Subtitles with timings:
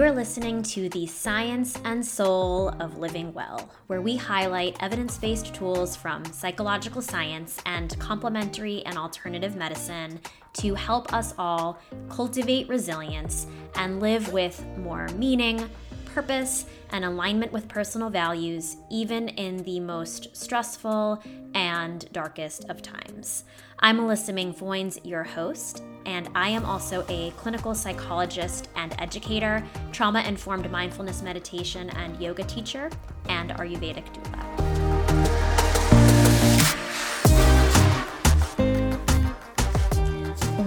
[0.00, 5.18] You are listening to the Science and Soul of Living Well, where we highlight evidence
[5.18, 10.18] based tools from psychological science and complementary and alternative medicine
[10.54, 15.68] to help us all cultivate resilience and live with more meaning,
[16.14, 21.22] purpose, and alignment with personal values, even in the most stressful
[21.54, 23.44] and darkest of times.
[23.78, 29.64] I'm Melissa Ming Foynes, your host, and I am also a clinical psychologist and educator,
[29.92, 32.90] trauma informed mindfulness meditation and yoga teacher,
[33.28, 34.69] and Ayurvedic doula.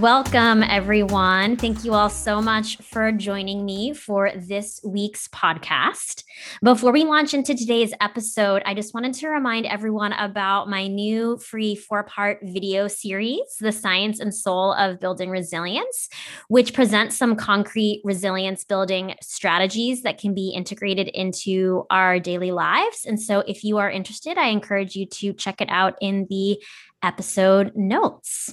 [0.04, 1.56] Welcome, everyone.
[1.56, 6.24] Thank you all so much for joining me for this week's podcast.
[6.62, 11.38] Before we launch into today's episode, I just wanted to remind everyone about my new
[11.38, 16.10] free four part video series, The Science and Soul of Building Resilience,
[16.48, 23.06] which presents some concrete resilience building strategies that can be integrated into our daily lives.
[23.06, 26.62] And so, if you are interested, I encourage you to check it out in the
[27.02, 28.52] episode notes.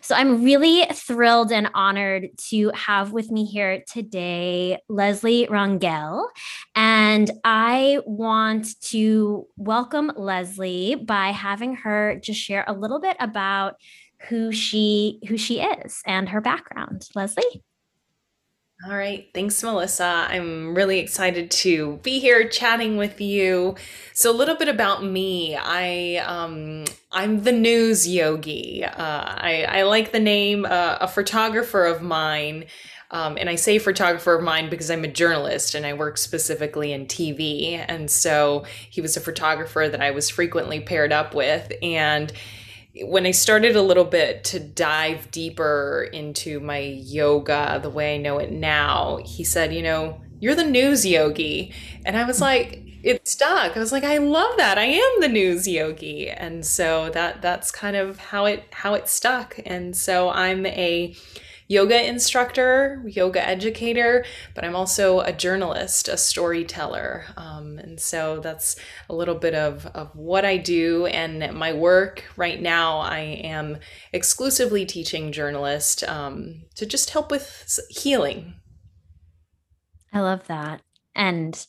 [0.00, 6.26] So I'm really thrilled and honored to have with me here today Leslie Rangel.
[6.74, 13.74] And I want to welcome Leslie by having her just share a little bit about
[14.28, 17.08] who she who she is and her background.
[17.14, 17.62] Leslie?
[18.84, 19.26] All right.
[19.32, 20.26] Thanks, Melissa.
[20.28, 23.74] I'm really excited to be here chatting with you.
[24.12, 25.56] So, a little bit about me.
[25.56, 28.84] I um, I'm the news yogi.
[28.84, 30.66] Uh, I, I like the name.
[30.66, 32.66] Uh, a photographer of mine.
[33.10, 36.92] Um, and I say photographer of mine because I'm a journalist and I work specifically
[36.92, 37.82] in TV.
[37.88, 41.72] And so he was a photographer that I was frequently paired up with.
[41.82, 42.30] And
[43.02, 48.18] when I started a little bit to dive deeper into my yoga the way I
[48.18, 51.72] know it now, he said, You know, you're the news yogi.
[52.04, 53.76] And I was like, it stuck.
[53.76, 54.78] I was like, I love that.
[54.78, 56.28] I am the news yogi.
[56.28, 59.60] And so that that's kind of how it how it stuck.
[59.64, 61.14] And so I'm a
[61.68, 67.24] yoga instructor, yoga educator, but I'm also a journalist, a storyteller.
[67.36, 68.76] Um, and so that's
[69.08, 72.24] a little bit of, of what I do and my work.
[72.36, 73.78] Right now, I am
[74.12, 78.54] exclusively teaching journalists um, to just help with healing.
[80.12, 80.82] I love that.
[81.14, 81.66] And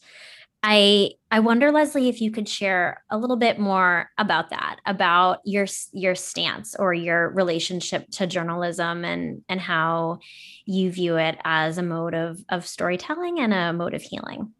[0.69, 5.39] I I wonder Leslie if you could share a little bit more about that about
[5.45, 10.19] your your stance or your relationship to journalism and and how
[10.65, 14.51] you view it as a mode of of storytelling and a mode of healing.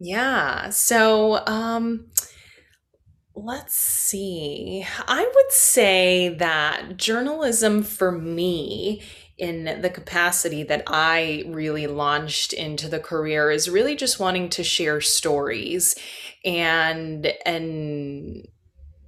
[0.00, 0.70] Yeah.
[0.70, 2.06] So um
[3.34, 4.86] let's see.
[5.06, 9.02] I would say that journalism for me
[9.36, 14.62] in the capacity that I really launched into the career is really just wanting to
[14.62, 15.96] share stories.
[16.44, 18.46] And and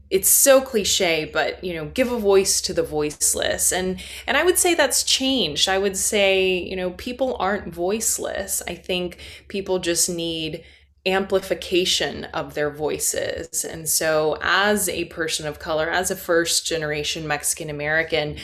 [0.09, 3.72] it's so cliche but you know give a voice to the voiceless.
[3.72, 5.69] And and i would say that's changed.
[5.69, 8.62] I would say you know people aren't voiceless.
[8.66, 10.65] I think people just need
[11.06, 13.65] amplification of their voices.
[13.65, 18.36] And so, as a person of color, as a first generation Mexican American,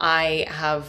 [0.00, 0.86] I have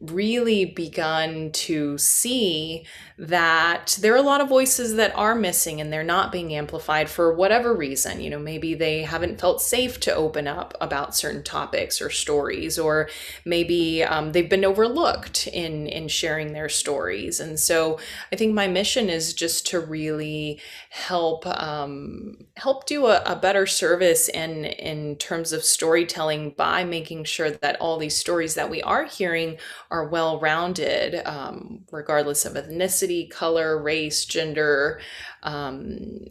[0.00, 2.84] really begun to see
[3.18, 7.08] that there are a lot of voices that are missing and they're not being amplified
[7.08, 8.20] for whatever reason.
[8.20, 12.78] You know, maybe they haven't felt safe to open up about certain topics or stories,
[12.78, 13.08] or
[13.46, 17.40] maybe um, they've been overlooked in in sharing their stories.
[17.40, 17.98] And so,
[18.32, 20.60] I think my mission is just to really
[20.90, 27.24] help um, help do a, a better service in in terms of storytelling by making
[27.24, 29.56] sure that all these stories that we are hearing
[29.90, 35.00] are well rounded, um, regardless of ethnicity ethnicity, color, race, gender,
[35.42, 36.24] um,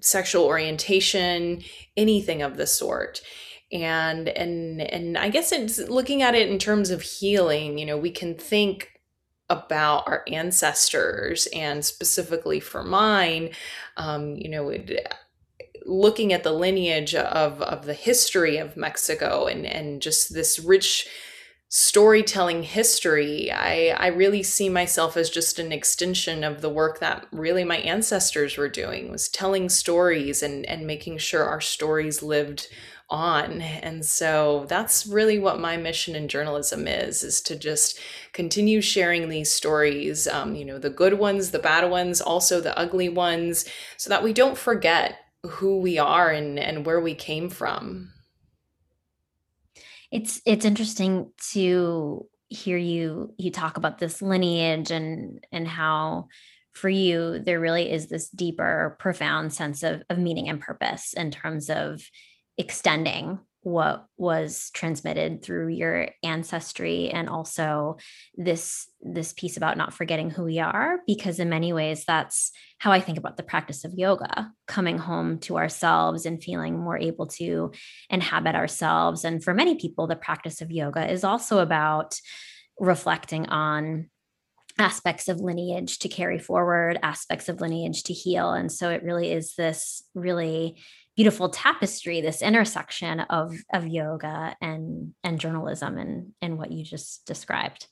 [0.00, 1.62] sexual orientation,
[1.96, 3.22] anything of the sort.
[3.72, 7.96] And and and i guess it's looking at it in terms of healing you know
[7.96, 9.00] we can think
[9.48, 13.48] about our ancestors and specifically for mine
[13.96, 15.14] um, you know it,
[15.86, 21.08] looking at the lineage of of the history of mexico and and just this rich
[21.74, 27.26] storytelling history, I, I really see myself as just an extension of the work that
[27.32, 32.68] really my ancestors were doing was telling stories and, and making sure our stories lived
[33.08, 33.62] on.
[33.62, 37.98] And so that's really what my mission in journalism is, is to just
[38.34, 42.78] continue sharing these stories, um, you know, the good ones, the bad ones, also the
[42.78, 43.64] ugly ones,
[43.96, 48.12] so that we don't forget who we are and, and where we came from
[50.12, 56.28] it's it's interesting to hear you you talk about this lineage and and how
[56.72, 61.30] for you there really is this deeper profound sense of of meaning and purpose in
[61.30, 62.02] terms of
[62.58, 67.96] extending what was transmitted through your ancestry and also
[68.36, 72.90] this this piece about not forgetting who we are because in many ways that's how
[72.90, 77.26] i think about the practice of yoga coming home to ourselves and feeling more able
[77.26, 77.72] to
[78.10, 79.24] inhabit ourselves.
[79.24, 82.18] And for many people the practice of yoga is also about
[82.78, 84.08] reflecting on
[84.78, 88.52] aspects of lineage to carry forward aspects of lineage to heal.
[88.52, 90.82] And so it really is this really
[91.16, 97.26] beautiful tapestry this intersection of of yoga and and journalism and and what you just
[97.26, 97.86] described.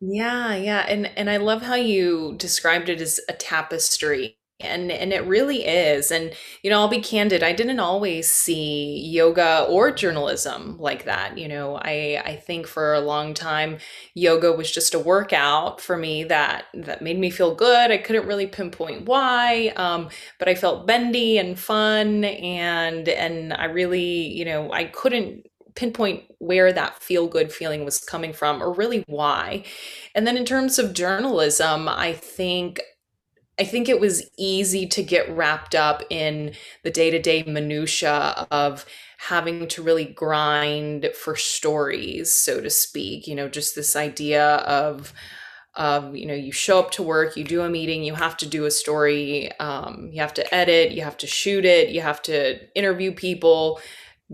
[0.00, 5.12] Yeah yeah and and i love how you described it as a tapestry and and
[5.12, 6.32] it really is and
[6.62, 11.46] you know i'll be candid i didn't always see yoga or journalism like that you
[11.46, 13.76] know i i think for a long time
[14.14, 18.26] yoga was just a workout for me that that made me feel good i couldn't
[18.26, 20.08] really pinpoint why um,
[20.38, 26.24] but i felt bendy and fun and and i really you know i couldn't pinpoint
[26.38, 29.62] where that feel good feeling was coming from or really why.
[30.14, 32.80] And then in terms of journalism, I think
[33.58, 38.46] I think it was easy to get wrapped up in the day to day minutia
[38.50, 38.84] of
[39.18, 43.26] having to really grind for stories, so to speak.
[43.26, 45.14] You know, just this idea of,
[45.74, 48.46] of you know, you show up to work, you do a meeting, you have to
[48.46, 52.20] do a story, um, you have to edit, you have to shoot it, you have
[52.22, 53.80] to interview people,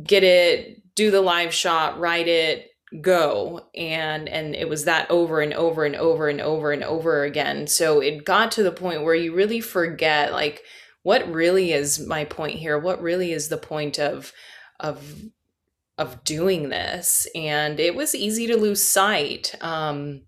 [0.03, 5.41] get it, do the live shot, write it, go and and it was that over
[5.41, 7.67] and over and over and over and over again.
[7.67, 10.63] So it got to the point where you really forget like
[11.03, 12.79] what really is my point here?
[12.79, 14.33] What really is the point of
[14.79, 15.23] of
[15.99, 17.27] of doing this?
[17.35, 20.23] And it was easy to lose sight um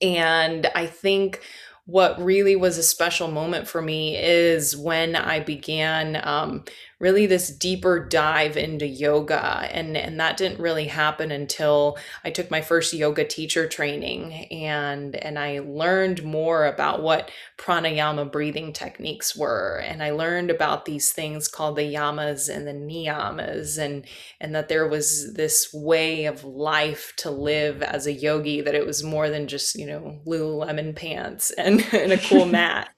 [0.00, 1.40] and i think
[1.88, 6.64] what really was a special moment for me is when I began um,
[7.00, 9.68] really this deeper dive into yoga.
[9.72, 15.14] And and that didn't really happen until I took my first yoga teacher training and
[15.16, 19.80] and I learned more about what pranayama breathing techniques were.
[19.84, 24.04] And I learned about these things called the yamas and the niyamas and
[24.40, 28.86] and that there was this way of life to live as a yogi that it
[28.86, 32.90] was more than just you know lululemon pants and, and a cool mat.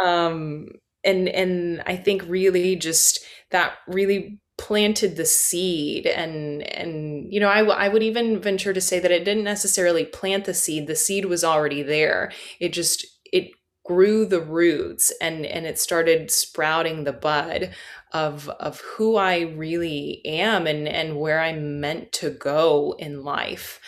[0.00, 0.68] Um
[1.08, 3.20] and and I think really just
[3.50, 8.72] that really planted the seed and and you know I, w- I would even venture
[8.72, 12.32] to say that it didn't necessarily plant the seed the seed was already there.
[12.60, 13.50] It just it
[13.86, 17.70] grew the roots and and it started sprouting the bud
[18.12, 23.80] of of who I really am and and where I'm meant to go in life.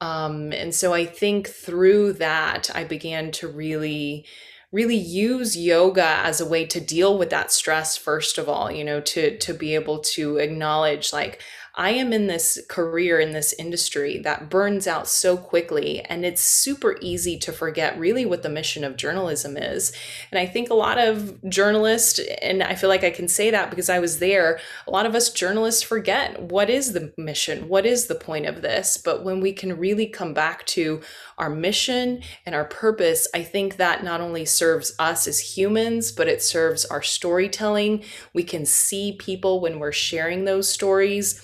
[0.00, 4.26] Um and so I think through that I began to really
[4.70, 8.84] really use yoga as a way to deal with that stress first of all you
[8.84, 11.42] know to to be able to acknowledge like
[11.78, 16.40] I am in this career in this industry that burns out so quickly, and it's
[16.40, 19.92] super easy to forget really what the mission of journalism is.
[20.32, 23.70] And I think a lot of journalists, and I feel like I can say that
[23.70, 24.58] because I was there,
[24.88, 28.60] a lot of us journalists forget what is the mission, what is the point of
[28.60, 28.96] this.
[28.96, 31.00] But when we can really come back to
[31.38, 36.26] our mission and our purpose, I think that not only serves us as humans, but
[36.26, 38.02] it serves our storytelling.
[38.32, 41.40] We can see people when we're sharing those stories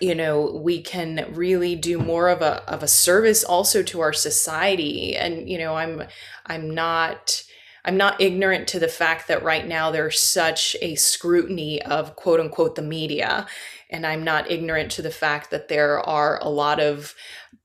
[0.00, 4.12] you know we can really do more of a of a service also to our
[4.12, 5.16] society.
[5.16, 6.02] And you know i'm
[6.46, 7.44] i'm not
[7.84, 12.40] i'm not ignorant to the fact that right now there's such a scrutiny of quote
[12.40, 13.46] unquote the media.
[13.90, 17.14] And i'm not ignorant to the fact that there are a lot of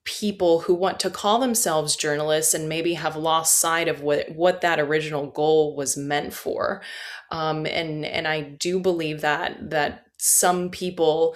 [0.04, 4.62] people who want to call themselves journalists and maybe have lost sight of what what
[4.62, 6.82] that original goal was meant for.
[7.32, 11.36] Um, and and i do believe that that some people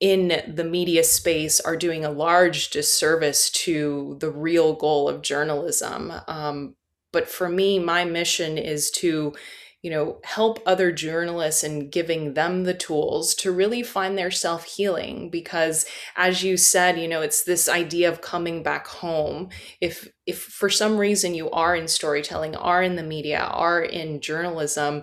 [0.00, 6.12] in the media space are doing a large disservice to the real goal of journalism.
[6.28, 6.76] Um,
[7.12, 9.34] but for me, my mission is to,
[9.82, 14.64] you know, help other journalists and giving them the tools to really find their self
[14.64, 15.30] healing.
[15.30, 15.84] Because
[16.16, 19.48] as you said, you know, it's this idea of coming back home.
[19.80, 24.20] If if for some reason you are in storytelling, are in the media, are in
[24.20, 25.02] journalism,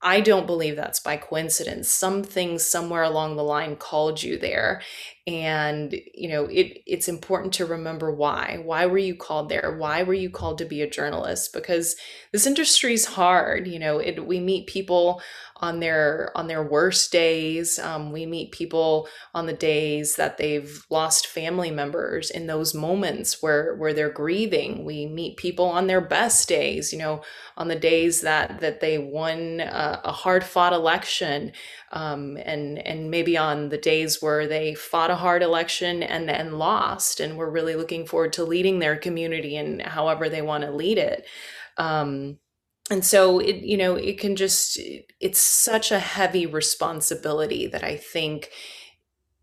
[0.00, 1.88] I don't believe that's by coincidence.
[1.88, 4.80] Something somewhere along the line called you there.
[5.26, 10.02] and you know it it's important to remember why why were you called there why
[10.02, 11.96] were you called to be a journalist because
[12.32, 15.20] this industry is hard you know it we meet people
[15.60, 17.78] on their on their worst days.
[17.78, 23.42] Um, we meet people on the days that they've lost family members in those moments
[23.42, 24.84] where where they're grieving.
[24.84, 27.22] We meet people on their best days you know
[27.56, 31.52] on the days that that they won a, a hard fought election
[31.92, 36.58] um, and and maybe on the days where they fought a hard election and and
[36.58, 40.70] lost and we're really looking forward to leading their community and however they want to
[40.70, 41.26] lead it.
[41.76, 42.38] Um,
[42.90, 44.78] and so it you know it can just
[45.20, 48.50] it's such a heavy responsibility that i think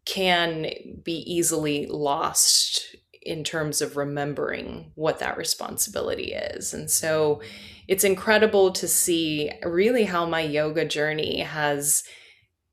[0.06, 0.68] can
[1.04, 7.42] be easily lost in terms of remembering what that responsibility is and so
[7.88, 12.04] it's incredible to see really how my yoga journey has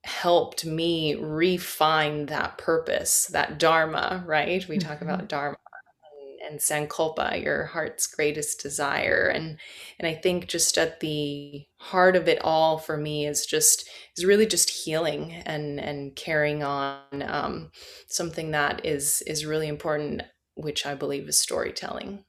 [0.04, 4.88] helped me refine that purpose that dharma right we mm-hmm.
[4.88, 5.56] talk about dharma
[6.48, 9.30] and sankalpa, your heart's greatest desire.
[9.34, 9.58] And
[9.98, 14.24] and I think just at the heart of it all for me is just is
[14.24, 17.70] really just healing and and carrying on um,
[18.08, 20.22] something that is is really important,
[20.54, 22.24] which I believe is storytelling.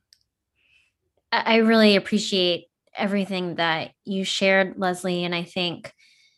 [1.32, 2.66] I really appreciate
[2.96, 5.92] everything that you shared, Leslie, and I think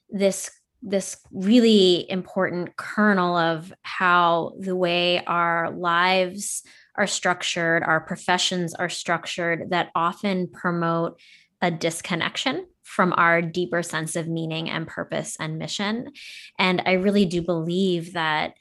[0.09, 0.49] this
[0.81, 6.61] this really important kernel of how the way our lives
[6.97, 11.19] are structured, our professions are structured that often promote
[11.61, 16.11] a disconnection from our deeper sense of meaning and purpose and mission.
[16.59, 18.53] And I really do believe that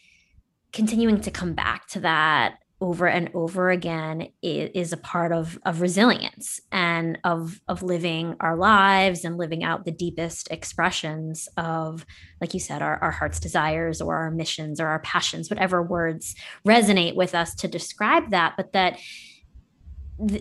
[0.73, 5.81] continuing to come back to that over and over again is a part of of
[5.81, 12.05] resilience and of of living our lives and living out the deepest expressions of
[12.41, 16.35] like you said our, our heart's desires or our missions or our passions whatever words
[16.67, 18.99] resonate with us to describe that but that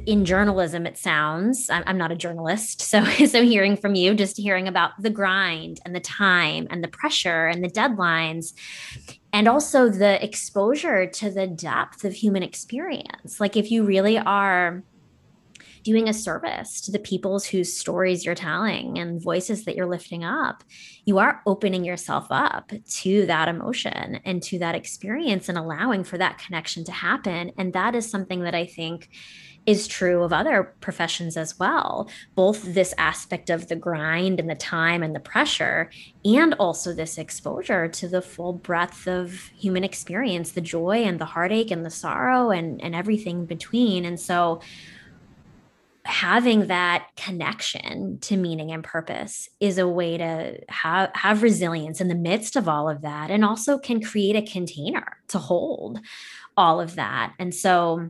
[0.05, 4.67] in journalism it sounds i'm not a journalist so so hearing from you just hearing
[4.67, 8.53] about the grind and the time and the pressure and the deadlines
[9.33, 13.39] and also the exposure to the depth of human experience.
[13.39, 14.83] Like if you really are
[15.83, 20.23] doing a service to the peoples whose stories you're telling and voices that you're lifting
[20.23, 20.63] up,
[21.03, 26.17] you are opening yourself up to that emotion and to that experience and allowing for
[26.17, 27.51] that connection to happen.
[27.57, 29.09] And that is something that I think
[29.65, 32.09] is true of other professions as well.
[32.35, 35.89] Both this aspect of the grind and the time and the pressure,
[36.25, 41.25] and also this exposure to the full breadth of human experience, the joy and the
[41.25, 44.05] heartache and the sorrow and, and everything between.
[44.05, 44.61] And so,
[46.05, 52.09] having that connection to meaning and purpose is a way to have, have resilience in
[52.09, 56.01] the midst of all of that and also can create a container to hold
[56.57, 57.33] all of that.
[57.39, 58.09] And so,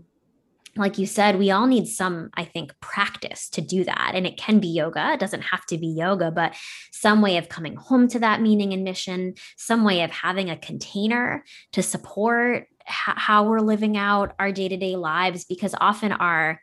[0.75, 4.13] like you said, we all need some, I think, practice to do that.
[4.15, 5.13] And it can be yoga.
[5.13, 6.56] It doesn't have to be yoga, but
[6.92, 10.58] some way of coming home to that meaning and mission, some way of having a
[10.58, 16.60] container to support how we're living out our day to day lives, because often our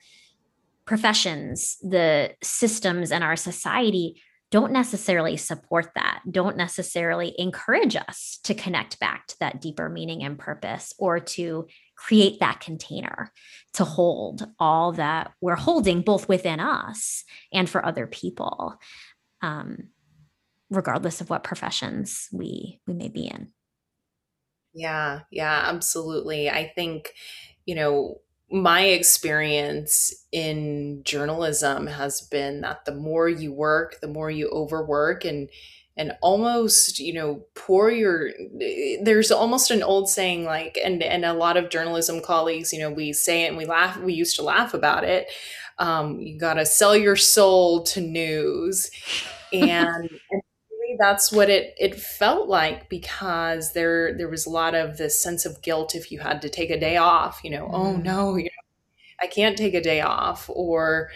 [0.85, 8.55] professions, the systems, and our society don't necessarily support that, don't necessarily encourage us to
[8.55, 11.67] connect back to that deeper meaning and purpose or to
[11.97, 13.33] create that container
[13.75, 18.79] to hold all that we're holding both within us and for other people
[19.43, 19.89] um,
[20.71, 23.53] regardless of what professions we we may be in.
[24.73, 26.49] Yeah yeah absolutely.
[26.49, 27.13] I think
[27.67, 34.31] you know my experience in journalism has been that the more you work the more
[34.31, 35.49] you overwork and
[35.97, 38.31] and almost you know pour your
[39.03, 42.91] there's almost an old saying like and and a lot of journalism colleagues you know
[42.91, 45.29] we say it and we laugh we used to laugh about it
[45.79, 48.91] um, you got to sell your soul to news.
[49.53, 50.43] And, and
[51.01, 55.47] that's what it it felt like because there there was a lot of this sense
[55.47, 57.87] of guilt if you had to take a day off you know oh, mm.
[57.87, 58.51] oh no you know
[59.23, 61.11] i can't take a day off or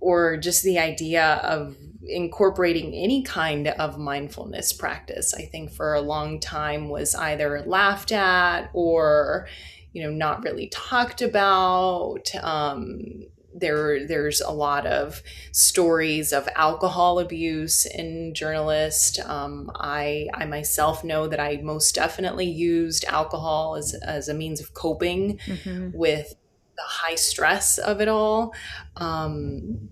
[0.00, 6.00] or just the idea of incorporating any kind of mindfulness practice i think for a
[6.00, 9.46] long time was either laughed at or
[9.92, 13.22] you know not really talked about um,
[13.54, 21.04] there there's a lot of stories of alcohol abuse in journalists um, i i myself
[21.04, 25.96] know that i most definitely used alcohol as, as a means of coping mm-hmm.
[25.96, 26.34] with
[26.76, 28.52] the high stress of it all
[28.96, 29.88] um,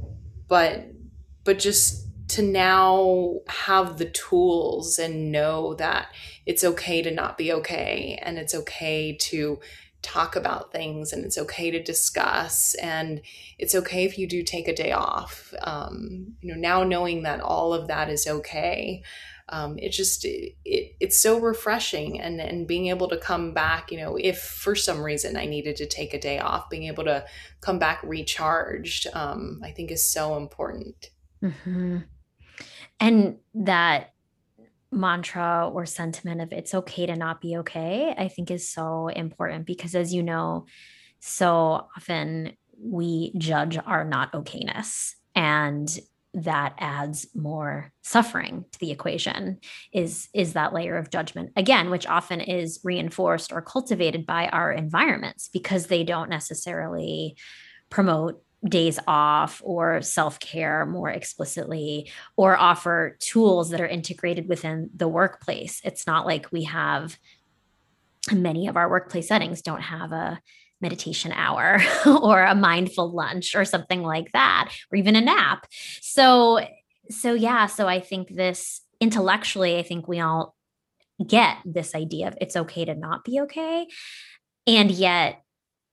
[0.48, 0.88] but
[1.44, 6.08] but just to now have the tools and know that
[6.46, 9.60] it's okay to not be okay and it's okay to
[10.02, 13.22] talk about things and it's okay to discuss and
[13.58, 17.40] it's okay if you do take a day off um, you know now knowing that
[17.40, 19.02] all of that is okay
[19.48, 23.92] um, it just it, it, it's so refreshing and and being able to come back
[23.92, 27.04] you know if for some reason i needed to take a day off being able
[27.04, 27.24] to
[27.60, 31.10] come back recharged um, i think is so important
[31.42, 31.98] mm-hmm.
[32.98, 34.12] and that
[34.92, 39.66] mantra or sentiment of it's okay to not be okay, I think is so important
[39.66, 40.66] because, as you know,
[41.20, 45.98] so often we judge our not okayness and
[46.34, 49.58] that adds more suffering to the equation
[49.92, 54.72] is is that layer of judgment again which often is reinforced or cultivated by our
[54.72, 57.36] environments because they don't necessarily
[57.90, 64.90] promote days off or self care more explicitly, or offer tools that are integrated within
[64.94, 65.80] the workplace.
[65.84, 67.18] It's not like we have
[68.30, 70.40] many of our workplace settings don't have a
[70.80, 75.66] meditation hour or a mindful lunch or something like that, or even a nap.
[76.00, 76.60] So,
[77.10, 80.54] so yeah, so I think this intellectually, I think we all
[81.26, 83.86] get this idea of it's okay to not be okay.
[84.66, 85.42] And yet,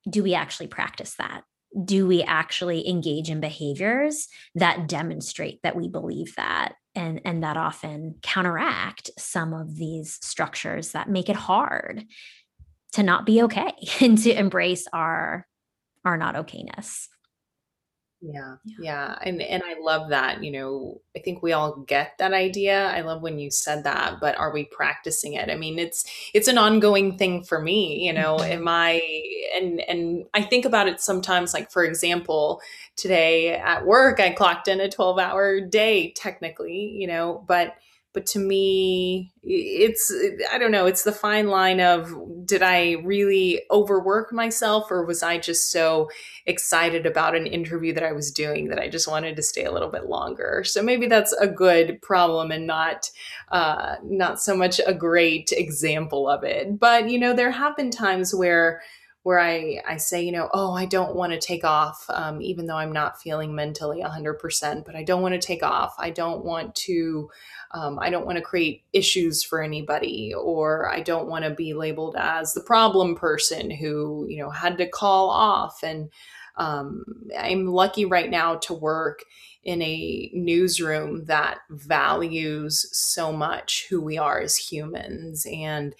[0.08, 1.42] do we actually practice that?
[1.84, 7.56] Do we actually engage in behaviors that demonstrate that we believe that and and that
[7.56, 12.04] often counteract some of these structures that make it hard
[12.92, 15.46] to not be okay and to embrace our
[16.04, 17.06] our not okayness
[18.22, 19.16] yeah, yeah.
[19.22, 22.88] And and I love that, you know, I think we all get that idea.
[22.88, 25.48] I love when you said that, but are we practicing it?
[25.48, 28.36] I mean, it's it's an ongoing thing for me, you know.
[28.36, 28.52] Mm-hmm.
[28.52, 29.00] Am I
[29.56, 32.60] and and I think about it sometimes like for example,
[32.96, 37.74] today at work I clocked in a 12-hour day technically, you know, but
[38.12, 40.12] but to me it's
[40.52, 42.14] i don't know it's the fine line of
[42.44, 46.08] did i really overwork myself or was i just so
[46.46, 49.72] excited about an interview that i was doing that i just wanted to stay a
[49.72, 50.62] little bit longer?
[50.64, 53.10] So maybe that's a good problem and not
[53.50, 56.78] uh, not so much a great example of it.
[56.78, 58.82] But you know there have been times where
[59.22, 62.66] where I, I say, you know, oh, I don't want to take off, um, even
[62.66, 65.94] though I'm not feeling mentally 100%, but I don't want to take off.
[65.98, 67.30] I don't want to
[67.72, 71.72] um, I don't want to create issues for anybody, or I don't want to be
[71.72, 75.80] labeled as the problem person who, you know, had to call off.
[75.84, 76.10] And
[76.56, 77.04] um,
[77.38, 79.24] I'm lucky right now to work
[79.62, 85.94] in a newsroom that values so much who we are as humans and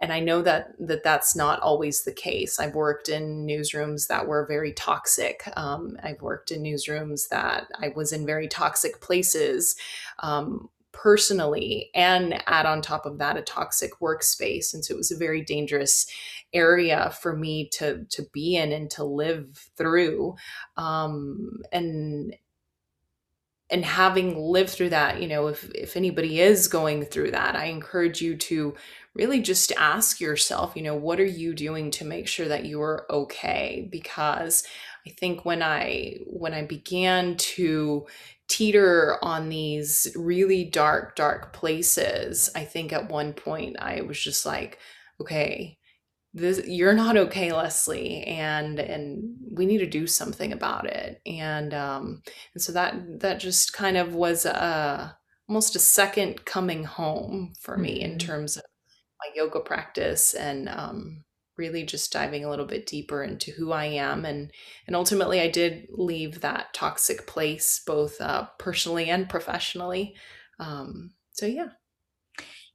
[0.00, 2.58] and i know that that that's not always the case.
[2.60, 5.42] I've worked in newsrooms that were very toxic.
[5.56, 9.76] Um, i've worked in newsrooms that i was in very toxic places
[10.20, 14.74] um, personally and add on top of that a toxic workspace.
[14.74, 16.06] And so it was a very dangerous
[16.52, 20.34] area for me to to be in and to live through.
[20.76, 22.34] Um and
[23.70, 27.66] and having lived through that you know if if anybody is going through that i
[27.66, 28.74] encourage you to
[29.18, 33.04] really just ask yourself you know what are you doing to make sure that you're
[33.10, 34.64] okay because
[35.06, 38.06] i think when i when i began to
[38.48, 42.50] teeter on these really dark, dark places.
[42.54, 44.78] I think at one point I was just like,
[45.20, 45.76] okay,
[46.34, 51.20] this you're not okay, Leslie, and and we need to do something about it.
[51.26, 52.22] And um,
[52.54, 55.16] and so that that just kind of was a
[55.48, 58.12] almost a second coming home for me mm-hmm.
[58.12, 58.64] in terms of
[59.20, 61.24] my yoga practice and um,
[61.56, 64.50] really just diving a little bit deeper into who I am and
[64.86, 70.14] and ultimately I did leave that toxic place both uh, personally and professionally.
[70.60, 71.68] Um, so yeah.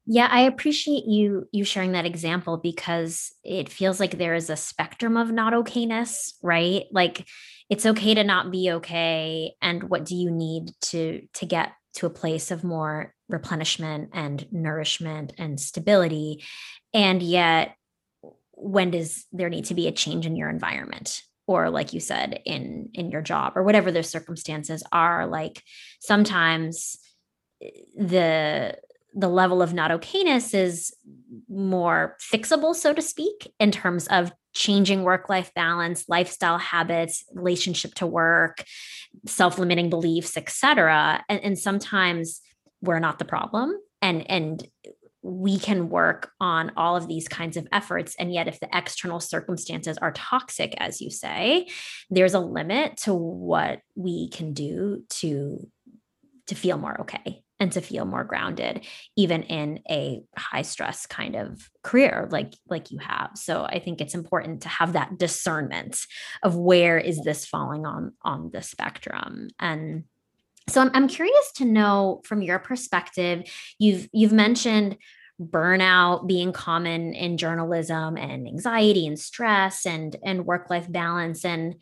[0.05, 4.57] Yeah, I appreciate you you sharing that example because it feels like there is a
[4.57, 6.83] spectrum of not okayness, right?
[6.91, 7.25] Like
[7.69, 12.05] it's okay to not be okay and what do you need to to get to
[12.05, 16.43] a place of more replenishment and nourishment and stability.
[16.93, 17.75] And yet
[18.51, 21.21] when does there need to be a change in your environment?
[21.47, 25.61] Or like you said in in your job or whatever the circumstances are like
[25.99, 26.97] sometimes
[27.61, 28.77] eh, the
[29.13, 30.93] the level of not okayness is
[31.49, 37.93] more fixable so to speak in terms of changing work life balance lifestyle habits relationship
[37.95, 38.63] to work
[39.25, 42.39] self-limiting beliefs etc and, and sometimes
[42.83, 43.75] we're not the problem.
[44.01, 44.67] And and
[45.23, 48.13] we can work on all of these kinds of efforts.
[48.19, 51.69] And yet, if the external circumstances are toxic, as you say,
[52.09, 55.67] there's a limit to what we can do to
[56.47, 61.37] to feel more okay and to feel more grounded even in a high stress kind
[61.37, 63.31] of career like like you have.
[63.35, 65.97] So i think it's important to have that discernment
[66.43, 69.47] of where is this falling on on the spectrum.
[69.57, 70.03] And
[70.69, 73.43] so I'm, I'm curious to know from your perspective
[73.79, 74.97] you've you've mentioned
[75.41, 81.43] burnout being common in journalism and anxiety and stress and and work life balance.
[81.43, 81.75] And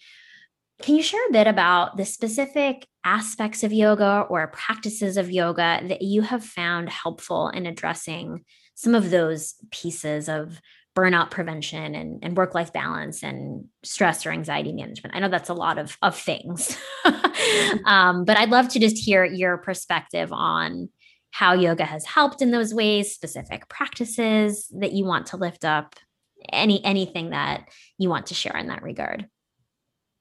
[0.82, 5.82] can you share a bit about the specific aspects of yoga or practices of yoga
[5.88, 10.60] that you have found helpful in addressing some of those pieces of
[10.95, 15.15] burnout prevention and, and work life balance and stress or anxiety management?
[15.15, 16.77] I know that's a lot of, of things,
[17.86, 20.89] um, but I'd love to just hear your perspective on
[21.32, 25.95] how yoga has helped in those ways, specific practices that you want to lift up,
[26.51, 27.65] any anything that
[27.97, 29.27] you want to share in that regard.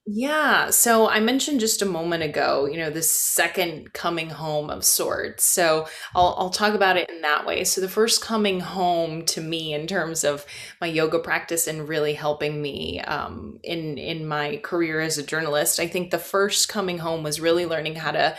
[0.06, 0.70] Yeah.
[0.70, 5.44] So I mentioned just a moment ago, you know, this second coming home of sorts.
[5.44, 7.62] So I'll, I'll talk about it in that way.
[7.64, 10.44] So the first coming home to me in terms of
[10.80, 15.78] my yoga practice and really helping me um, in in my career as a journalist,
[15.78, 18.36] I think the first coming home was really learning how to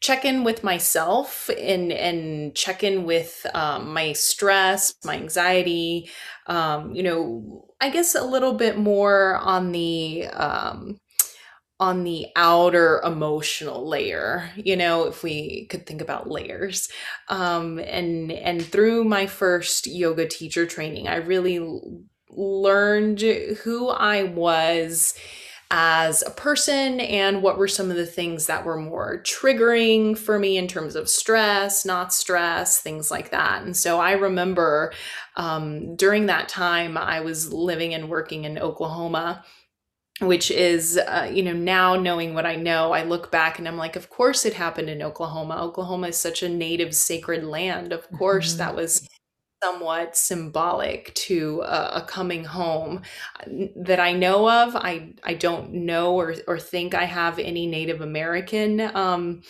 [0.00, 6.10] check in with myself and and check in with um, my stress, my anxiety.
[6.46, 10.98] Um, you know, I guess a little bit more on the um,
[11.80, 16.88] on the outer emotional layer you know if we could think about layers
[17.28, 21.60] um and and through my first yoga teacher training i really
[22.30, 25.14] learned who i was
[25.70, 30.38] as a person and what were some of the things that were more triggering for
[30.38, 33.62] me in terms of stress, not stress, things like that.
[33.62, 34.92] And so I remember
[35.36, 39.44] um, during that time, I was living and working in Oklahoma
[40.20, 43.76] which is uh, you know now knowing what i know i look back and i'm
[43.76, 48.08] like of course it happened in oklahoma oklahoma is such a native sacred land of
[48.12, 48.58] course mm-hmm.
[48.58, 49.08] that was
[49.64, 53.00] somewhat symbolic to a, a, coming home
[53.74, 54.76] that I know of.
[54.76, 59.40] I I don't know or or think I have any Native American um,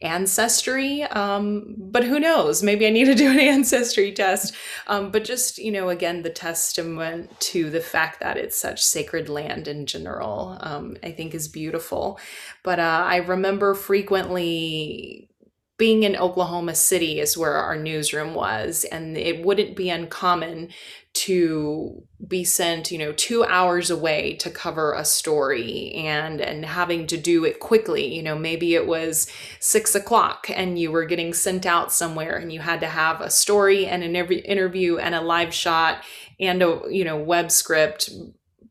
[0.00, 2.62] ancestry, um, but who knows?
[2.62, 4.54] Maybe I need to do an ancestry test.
[4.86, 9.28] Um, but just you know, again, the testament to the fact that it's such sacred
[9.28, 12.20] land in general, um, I think is beautiful.
[12.62, 15.28] But uh, I remember frequently
[15.76, 20.68] being in Oklahoma City is where our newsroom was, and it wouldn't be uncommon
[21.14, 27.06] to be sent, you know, two hours away to cover a story and and having
[27.08, 28.14] to do it quickly.
[28.14, 32.52] You know, maybe it was six o'clock and you were getting sent out somewhere and
[32.52, 36.04] you had to have a story and an interview and a live shot
[36.40, 38.10] and a you know web script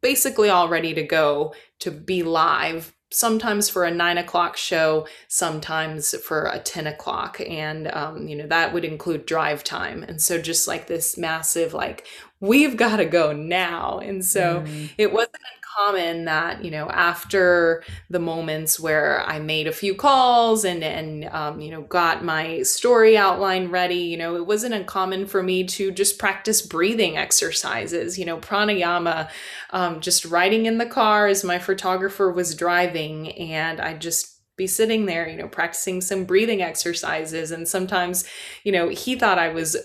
[0.01, 6.15] basically all ready to go to be live sometimes for a nine o'clock show, sometimes
[6.17, 7.39] for a 10 o'clock.
[7.47, 10.03] And, um, you know, that would include drive time.
[10.03, 12.07] And so just like this massive, like,
[12.39, 13.99] we've got to go now.
[13.99, 14.89] And so mm.
[14.97, 15.37] it wasn't
[15.77, 21.25] common that you know after the moments where I made a few calls and and
[21.25, 25.63] um, you know got my story outline ready, you know it wasn't uncommon for me
[25.65, 29.29] to just practice breathing exercises, you know pranayama,
[29.71, 34.67] um, just riding in the car as my photographer was driving, and I just be
[34.67, 37.51] sitting there, you know, practicing some breathing exercises.
[37.51, 38.23] And sometimes,
[38.63, 39.75] you know, he thought I was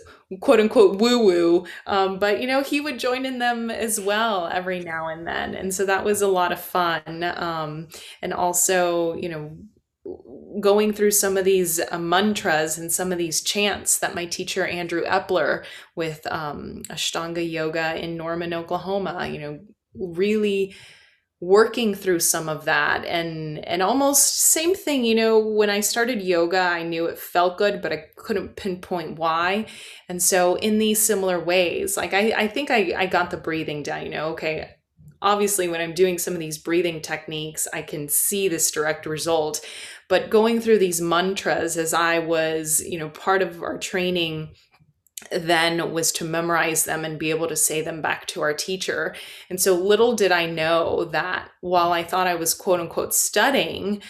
[0.40, 1.66] quote unquote woo woo.
[1.86, 5.54] Um, but, you know, he would join in them as well every now and then.
[5.54, 7.24] And so that was a lot of fun.
[7.24, 7.88] Um,
[8.22, 9.56] and also, you know,
[10.60, 14.66] going through some of these uh, mantras and some of these chants that my teacher
[14.66, 15.64] Andrew Epler
[15.94, 19.58] with um, Ashtanga Yoga in Norman, Oklahoma, you know,
[19.94, 20.74] really
[21.40, 26.20] working through some of that and and almost same thing you know when i started
[26.20, 29.64] yoga i knew it felt good but i couldn't pinpoint why.
[30.08, 33.84] And so in these similar ways like i i think i i got the breathing
[33.84, 34.70] down you know okay
[35.22, 39.64] obviously when i'm doing some of these breathing techniques i can see this direct result.
[40.08, 44.54] But going through these mantras as i was you know part of our training
[45.32, 49.14] then was to memorize them and be able to say them back to our teacher.
[49.50, 54.02] And so little did I know that while I thought I was quote unquote studying,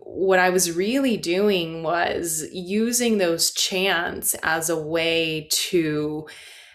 [0.00, 6.26] what I was really doing was using those chants as a way to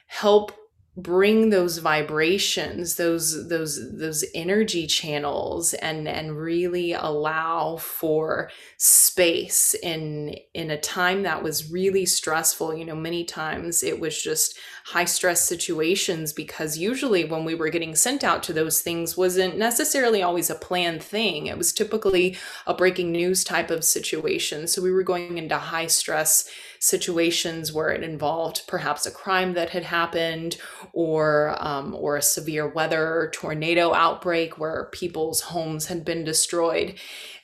[0.07, 0.51] help
[0.97, 10.35] bring those vibrations those those those energy channels and and really allow for space in
[10.53, 12.75] in a time that was really stressful.
[12.75, 17.69] You know many times it was just high stress situations because usually when we were
[17.69, 21.47] getting sent out to those things wasn't necessarily always a planned thing.
[21.47, 24.67] It was typically a breaking news type of situation.
[24.67, 29.69] So we were going into high stress situations where it involved perhaps a crime that
[29.69, 30.57] had happened
[30.93, 36.95] or um, or a severe weather tornado outbreak where people's homes had been destroyed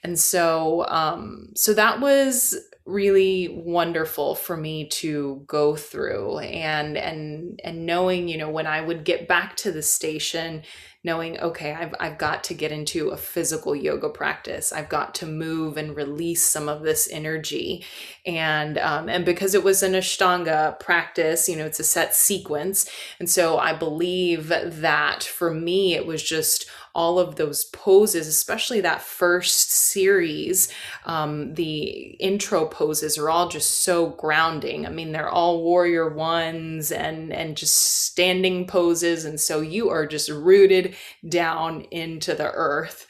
[0.04, 6.39] and so um, so that was really wonderful for me to go through.
[6.39, 10.63] And and and knowing you know when i would get back to the station
[11.04, 14.73] knowing okay I've, I've got to get into a physical yoga practice.
[14.73, 17.86] I've got to move and release some of this energy.
[18.26, 22.89] And um, and because it was an ashtanga practice you know it's a set sequence.
[23.19, 28.82] And so i believe that for me it was just all of those poses, especially
[28.82, 30.68] that first series.
[31.06, 34.88] Um, the intro poses are all just so grounding.
[34.88, 40.08] I mean, they're all warrior ones and and just standing poses, and so you are
[40.08, 40.96] just rooted
[41.30, 43.06] down into the earth.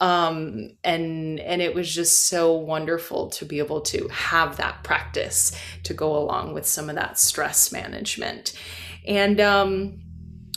[0.00, 5.58] Um, and and it was just so wonderful to be able to have that practice
[5.84, 8.54] to go along with some of that stress management
[9.06, 10.00] and um,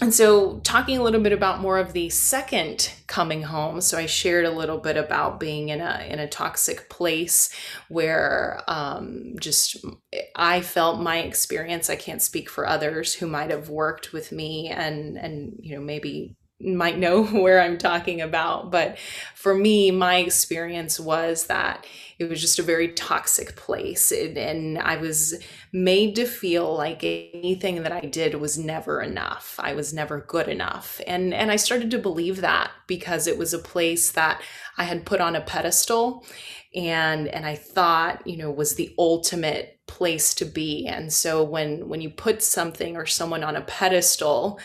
[0.02, 4.06] and so talking a little bit about more of the second coming home so i
[4.06, 7.54] shared a little bit about being in a in a toxic place
[7.90, 9.84] where um, just
[10.36, 14.70] i felt my experience i can't speak for others who might have worked with me
[14.70, 18.98] and and you know maybe might know where i'm talking about but
[19.36, 21.86] for me my experience was that
[22.20, 25.36] it was just a very toxic place and, i was
[25.74, 29.56] made to feel like anything that I did was never enough.
[29.58, 31.02] I was never good enough.
[31.08, 34.40] And and I started to believe that because it was a place that
[34.78, 36.26] I had put on a pedestal
[36.76, 40.86] and and I thought, you know, was the ultimate place to be.
[40.86, 44.60] And so when when you put something or someone on a pedestal,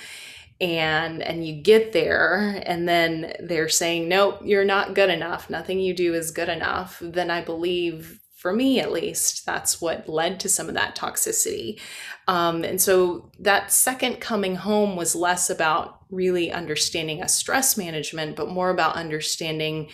[0.60, 5.78] and and you get there and then they're saying nope you're not good enough nothing
[5.78, 10.38] you do is good enough then i believe for me at least, that's what led
[10.38, 11.80] to some of that toxicity.
[12.28, 18.36] Um, and so that second coming home was less about really understanding a stress management,
[18.36, 19.88] but more about understanding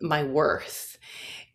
[0.00, 0.98] my worth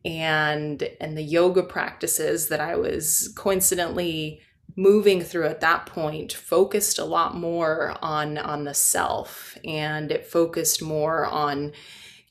[0.06, 4.42] and and the yoga practices that I was coincidentally
[4.76, 10.26] moving through at that point focused a lot more on on the self and it
[10.26, 11.72] focused more on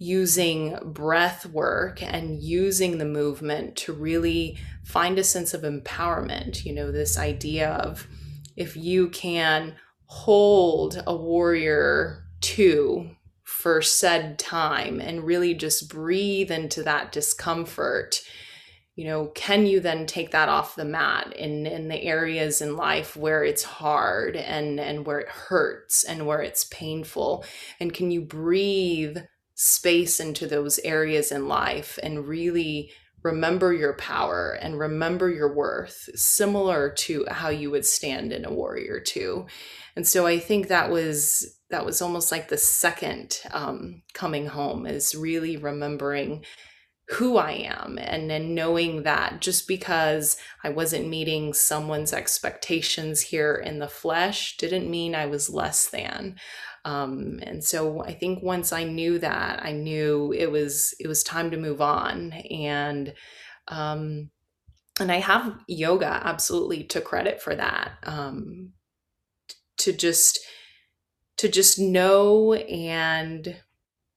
[0.01, 6.65] using breath work and using the movement to really find a sense of empowerment.
[6.65, 8.09] You know, this idea of
[8.57, 9.75] if you can
[10.07, 13.11] hold a warrior two
[13.45, 18.23] for said time and really just breathe into that discomfort
[19.01, 22.77] you know can you then take that off the mat in in the areas in
[22.77, 27.43] life where it's hard and and where it hurts and where it's painful
[27.81, 29.17] and can you breathe
[29.55, 32.91] space into those areas in life and really
[33.23, 38.53] remember your power and remember your worth, similar to how you would stand in a
[38.53, 39.47] warrior two.
[39.97, 44.87] And so I think that was that was almost like the second um, coming home
[44.87, 46.45] is really remembering
[47.11, 53.55] who I am and then knowing that just because I wasn't meeting someone's expectations here
[53.55, 56.37] in the flesh didn't mean I was less than.
[56.85, 61.25] Um, and so I think once I knew that, I knew it was it was
[61.25, 62.33] time to move on.
[62.33, 63.13] And
[63.69, 64.31] um,
[65.01, 67.93] and I have yoga absolutely to credit for that.
[68.05, 68.73] Um,
[69.79, 70.39] to just
[71.39, 73.57] to just know and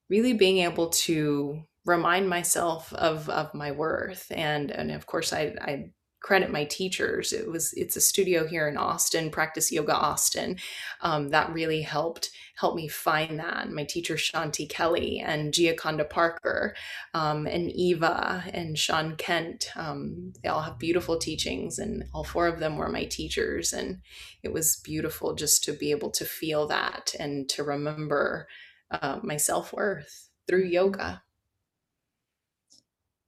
[0.09, 5.55] really being able to remind myself of of my worth and and of course I
[5.61, 5.91] I
[6.23, 7.33] credit my teachers.
[7.33, 10.57] It was it's a studio here in Austin, Practice Yoga Austin,
[11.01, 13.69] um, that really helped help me find that.
[13.69, 16.75] My teacher Shanti Kelly and Gioconda Parker
[17.13, 22.47] um, and Eva and Sean Kent, um, they all have beautiful teachings, and all four
[22.47, 23.99] of them were my teachers, and
[24.41, 28.47] it was beautiful just to be able to feel that and to remember
[28.89, 31.21] uh, my self worth through yoga.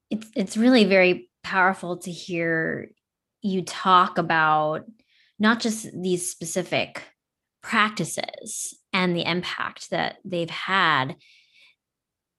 [0.10, 2.92] It's it's really very powerful to hear
[3.42, 4.86] you talk about
[5.40, 7.04] not just these specific
[7.62, 11.16] practices and the impact that they've had,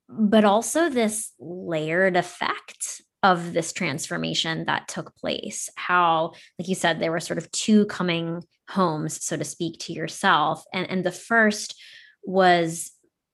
[0.09, 5.68] but also this layered effect of this transformation that took place.
[5.74, 9.92] How, like you said, there were sort of two coming homes, so to speak, to
[9.92, 10.64] yourself.
[10.72, 11.74] And, and the first
[12.22, 12.92] was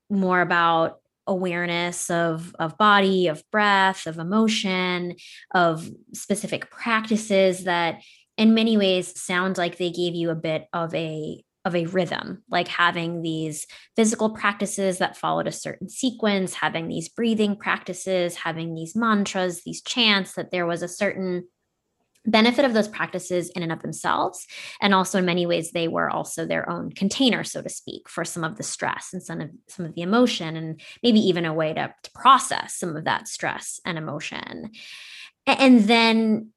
[0.09, 5.15] more about awareness of of body of breath of emotion
[5.55, 8.01] of specific practices that
[8.37, 12.43] in many ways sound like they gave you a bit of a of a rhythm,
[12.51, 18.75] like having these physical practices that followed a certain sequence, having these breathing practices, having
[18.75, 21.47] these mantras, these chants, that there was a certain
[22.25, 24.47] benefit of those practices in and of themselves.
[24.81, 28.25] And also, in many ways, they were also their own container, so to speak, for
[28.25, 31.55] some of the stress and some of some of the emotion, and maybe even a
[31.55, 34.71] way to, to process some of that stress and emotion.
[35.47, 36.51] And then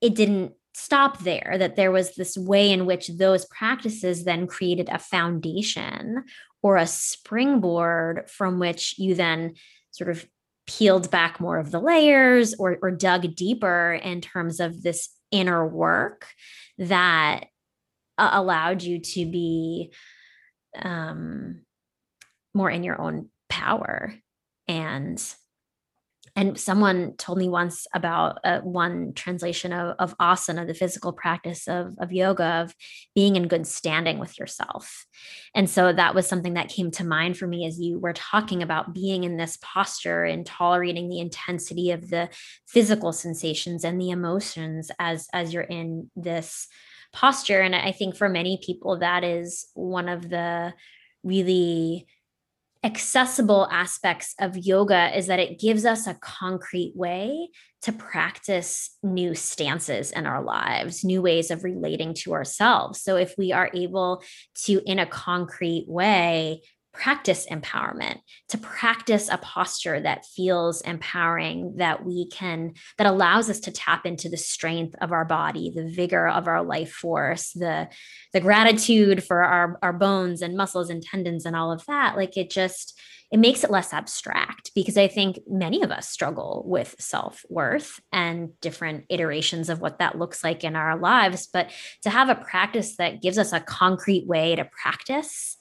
[0.00, 4.88] it didn't stop there, that there was this way in which those practices then created
[4.90, 6.24] a foundation
[6.62, 9.54] or a springboard from which you then
[9.90, 10.26] sort of
[10.66, 15.66] peeled back more of the layers or, or dug deeper in terms of this inner
[15.66, 16.28] work
[16.78, 17.46] that
[18.18, 19.92] uh, allowed you to be
[20.80, 21.62] um,
[22.54, 24.14] more in your own power.
[24.68, 25.22] And
[26.34, 31.68] and someone told me once about uh, one translation of, of asana, the physical practice
[31.68, 32.74] of, of yoga, of
[33.14, 35.04] being in good standing with yourself.
[35.54, 38.62] And so that was something that came to mind for me as you were talking
[38.62, 42.30] about being in this posture and tolerating the intensity of the
[42.66, 46.66] physical sensations and the emotions as, as you're in this
[47.12, 47.60] posture.
[47.60, 50.72] And I think for many people, that is one of the
[51.22, 52.06] really
[52.84, 57.48] accessible aspects of yoga is that it gives us a concrete way
[57.82, 63.00] to practice new stances in our lives, new ways of relating to ourselves.
[63.00, 64.22] So, if we are able
[64.64, 66.62] to, in a concrete way,
[66.92, 73.60] practice empowerment, to practice a posture that feels empowering, that we can, that allows us
[73.60, 77.88] to tap into the strength of our body, the vigor of our life force, the,
[78.32, 82.16] the gratitude for our, our bones and muscles and tendons and all of that.
[82.16, 82.98] Like it just,
[83.32, 87.98] it makes it less abstract because I think many of us struggle with self worth
[88.12, 91.48] and different iterations of what that looks like in our lives.
[91.50, 91.70] But
[92.02, 95.56] to have a practice that gives us a concrete way to practice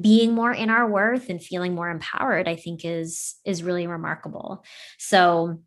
[0.00, 4.64] being more in our worth and feeling more empowered i think is is really remarkable.
[4.98, 5.60] So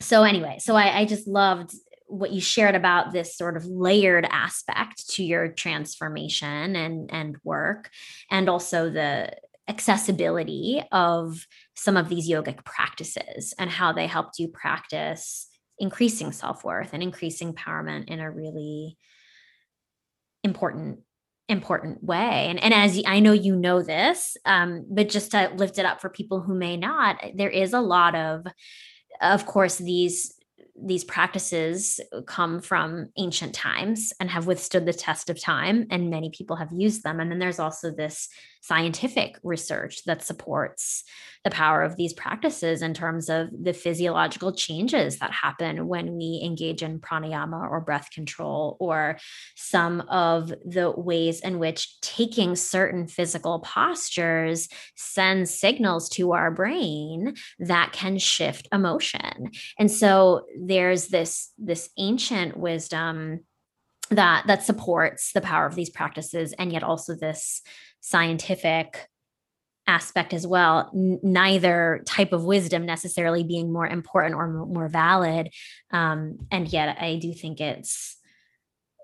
[0.00, 1.72] so anyway so I, I just loved
[2.08, 7.90] what you shared about this sort of layered aspect to your transformation and and work
[8.30, 9.32] and also the
[9.68, 16.90] accessibility of some of these yogic practices and how they helped you practice increasing self-worth
[16.92, 18.96] and increasing empowerment in a really
[20.44, 21.00] important
[21.48, 22.46] important way.
[22.48, 26.00] And, and as i know you know this um, but just to lift it up
[26.00, 28.46] for people who may not there is a lot of
[29.20, 30.36] of course these
[30.84, 36.30] these practices come from ancient times and have withstood the test of time and many
[36.30, 37.20] people have used them.
[37.20, 38.28] And then there's also this
[38.66, 41.04] scientific research that supports
[41.44, 46.40] the power of these practices in terms of the physiological changes that happen when we
[46.44, 49.18] engage in pranayama or breath control, or
[49.54, 57.34] some of the ways in which taking certain physical postures sends signals to our brain
[57.60, 59.50] that can shift emotion.
[59.78, 63.44] And so there's this, this ancient wisdom
[64.10, 67.62] that that supports the power of these practices and yet also this
[68.06, 69.08] scientific
[69.88, 74.86] aspect as well N- neither type of wisdom necessarily being more important or m- more
[74.88, 75.50] valid.
[75.90, 78.16] Um, and yet i do think it's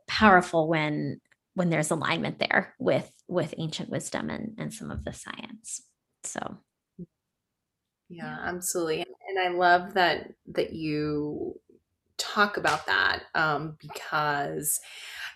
[0.06, 1.20] powerful when
[1.54, 5.82] when there's alignment there with with ancient wisdom and and some of the science.
[6.22, 6.58] So.
[8.08, 9.00] Yeah absolutely.
[9.28, 11.58] And i love that that you
[12.22, 14.80] talk about that um, because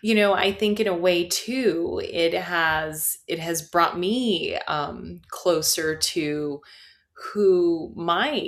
[0.03, 5.20] you know i think in a way too it has it has brought me um
[5.31, 6.61] closer to
[7.14, 8.42] who my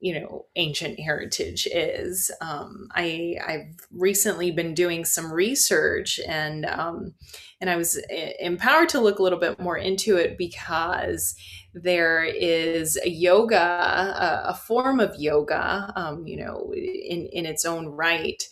[0.00, 2.30] you know ancient heritage is.
[2.40, 7.14] Um, i i've recently been doing some research and um,
[7.60, 11.34] and i was eh, empowered to look a little bit more into it because
[11.74, 17.64] there is a yoga a, a form of yoga um, you know in in its
[17.64, 18.48] own right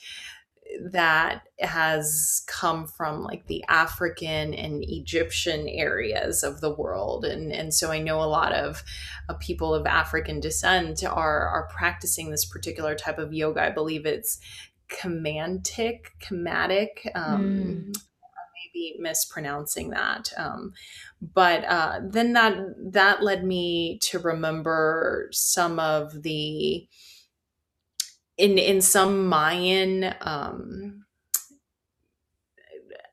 [0.80, 7.24] that has come from like the African and Egyptian areas of the world.
[7.24, 8.82] And, and so I know a lot of
[9.28, 13.62] uh, people of African descent are, are practicing this particular type of yoga.
[13.62, 14.38] I believe it's
[14.88, 17.10] Kemantic, Kemetic.
[17.14, 18.02] Um, mm.
[18.74, 20.32] Maybe mispronouncing that.
[20.36, 20.72] Um,
[21.20, 22.56] but uh, then that
[22.92, 26.86] that led me to remember some of the
[28.36, 31.04] in in some Mayan um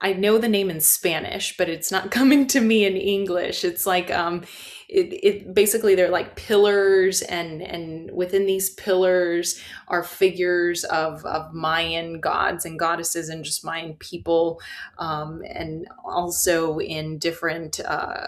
[0.02, 3.64] I know the name in Spanish, but it's not coming to me in English.
[3.64, 4.44] It's like um
[4.88, 11.54] it, it basically they're like pillars and and within these pillars are figures of of
[11.54, 14.62] mayan gods and goddesses and just mayan people
[15.00, 18.28] um, and also in different uh,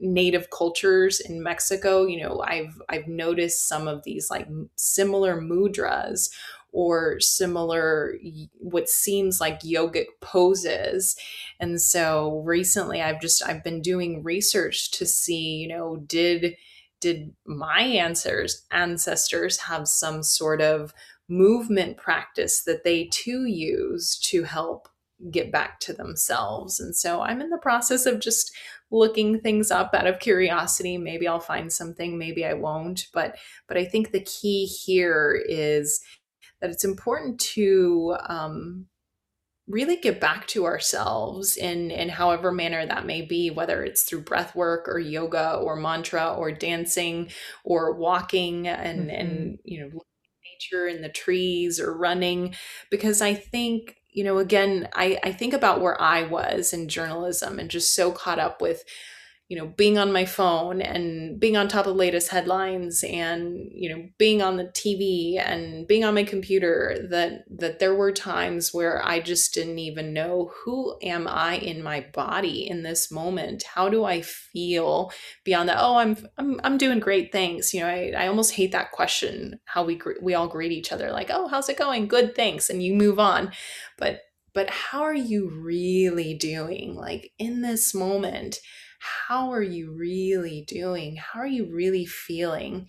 [0.00, 2.04] native cultures in mexico.
[2.04, 6.30] You know i've i've noticed some of these like similar mudras
[6.74, 8.18] or similar
[8.58, 11.16] what seems like yogic poses.
[11.60, 16.56] And so recently i've just i've been doing research to see you know did
[17.00, 20.92] did my answers ancestors have some sort of
[21.28, 24.88] movement practice that they too use to help
[25.30, 26.80] get back to themselves?
[26.80, 28.52] And so i'm in the process of just
[28.90, 30.98] looking things up out of curiosity.
[30.98, 33.06] Maybe i'll find something maybe i won't.
[33.14, 33.36] But
[33.68, 36.00] but i think the key here is
[36.64, 38.86] that it's important to um,
[39.68, 44.22] really get back to ourselves in in however manner that may be whether it's through
[44.22, 47.28] breath work or yoga or mantra or dancing
[47.64, 49.10] or walking and mm-hmm.
[49.10, 49.90] and you know
[50.54, 52.54] nature in the trees or running
[52.90, 57.58] because i think you know again i i think about where i was in journalism
[57.58, 58.84] and just so caught up with
[59.48, 63.68] you know being on my phone and being on top of the latest headlines and
[63.70, 68.10] you know being on the TV and being on my computer that that there were
[68.10, 73.10] times where I just didn't even know who am I in my body in this
[73.10, 73.64] moment?
[73.64, 75.12] How do I feel
[75.44, 78.72] beyond that oh I'm I'm I'm doing great things you know I I almost hate
[78.72, 82.08] that question how we we all greet each other like oh how's it going?
[82.08, 83.52] Good thanks and you move on.
[83.98, 84.20] But
[84.54, 88.58] but how are you really doing like in this moment
[89.04, 91.16] how are you really doing?
[91.16, 92.88] How are you really feeling?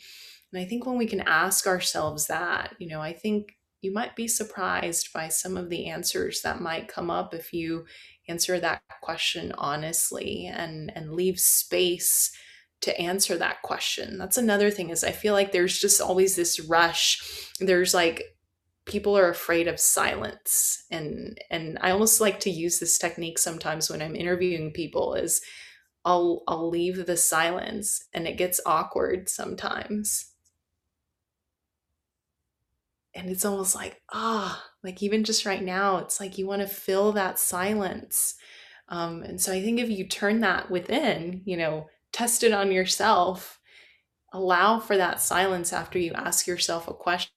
[0.53, 4.15] And I think when we can ask ourselves that, you know, I think you might
[4.15, 7.85] be surprised by some of the answers that might come up if you
[8.27, 12.31] answer that question honestly and and leave space
[12.81, 14.17] to answer that question.
[14.17, 17.51] That's another thing is I feel like there's just always this rush.
[17.59, 18.23] There's like
[18.85, 23.89] people are afraid of silence and and I almost like to use this technique sometimes
[23.89, 25.41] when I'm interviewing people is
[26.05, 30.31] I'll I'll leave the silence and it gets awkward sometimes.
[33.13, 36.61] And it's almost like, ah, oh, like even just right now, it's like you want
[36.61, 38.35] to fill that silence.
[38.89, 42.71] Um, and so I think if you turn that within, you know, test it on
[42.71, 43.59] yourself,
[44.33, 47.31] allow for that silence after you ask yourself a question.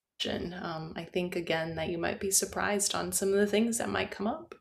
[0.61, 3.91] Um, I think again that you might be surprised on some of the things that
[3.91, 4.55] might come up.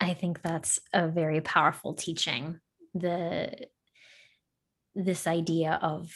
[0.00, 2.60] I think that's a very powerful teaching.
[2.94, 3.68] The
[4.94, 6.12] this idea of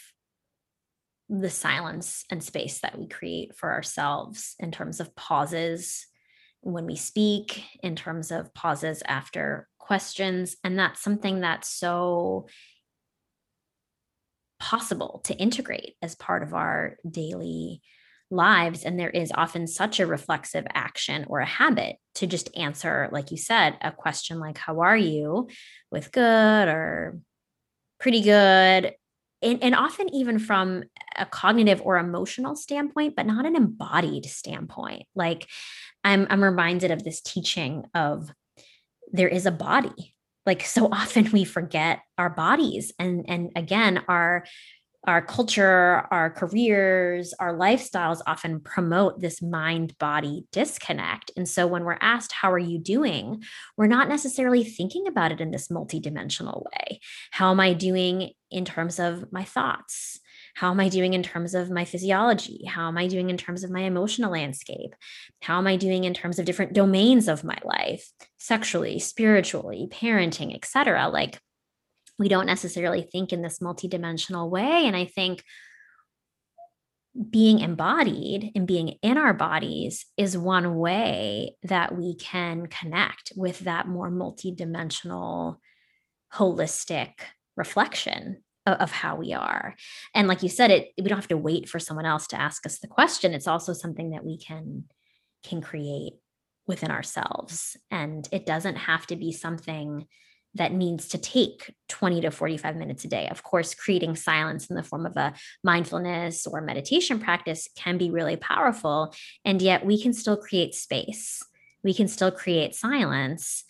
[1.29, 6.07] the silence and space that we create for ourselves in terms of pauses
[6.61, 10.57] when we speak, in terms of pauses after questions.
[10.63, 12.47] And that's something that's so
[14.61, 17.83] possible to integrate as part of our daily
[18.33, 23.09] lives and there is often such a reflexive action or a habit to just answer
[23.13, 25.49] like you said a question like how are you?
[25.91, 27.19] With good or
[28.01, 28.95] pretty good?
[29.43, 30.85] And, and often even from
[31.17, 35.05] a cognitive or emotional standpoint but not an embodied standpoint.
[35.15, 35.47] Like
[36.03, 38.33] i'm i'm reminded of this teaching of
[39.13, 40.15] there is a body.
[40.47, 44.45] Like so often we forget our bodies and and again our
[45.05, 51.33] our culture, our careers, our lifestyles often promote this mind body disconnect.
[51.37, 53.43] And so when we're asked, How are you doing?
[53.77, 57.01] we're not necessarily thinking about it in this multidimensional way.
[57.31, 60.21] How am I doing in terms of my thoughts?
[60.55, 62.65] How am I doing in terms of my physiology?
[62.67, 64.95] How am I doing in terms of my emotional landscape?
[65.41, 70.55] How am I doing in terms of different domains of my life, sexually, spiritually, parenting,
[70.55, 71.09] etc.?
[71.09, 71.41] Like
[72.19, 74.87] we don't necessarily think in this multidimensional way.
[74.87, 75.43] And I think
[77.31, 83.61] being embodied and being in our bodies is one way that we can connect with
[83.61, 85.57] that more multidimensional,
[86.33, 87.13] holistic
[87.55, 89.75] reflection of, of, how we are.
[90.15, 92.65] And like you said, it we don't have to wait for someone else to ask
[92.65, 93.35] us the question.
[93.35, 94.85] It's also something that we can
[95.45, 96.15] can create
[96.67, 97.77] within ourselves.
[97.91, 100.07] And it doesn't have to be something
[100.55, 103.29] that needs to take 20 to 45 minutes a day.
[103.29, 105.33] Of course, creating silence in the form of a
[105.65, 109.15] mindfulness or meditation practice can be really powerful.
[109.45, 111.43] And yet we can still create space.
[111.83, 113.65] We can still create silence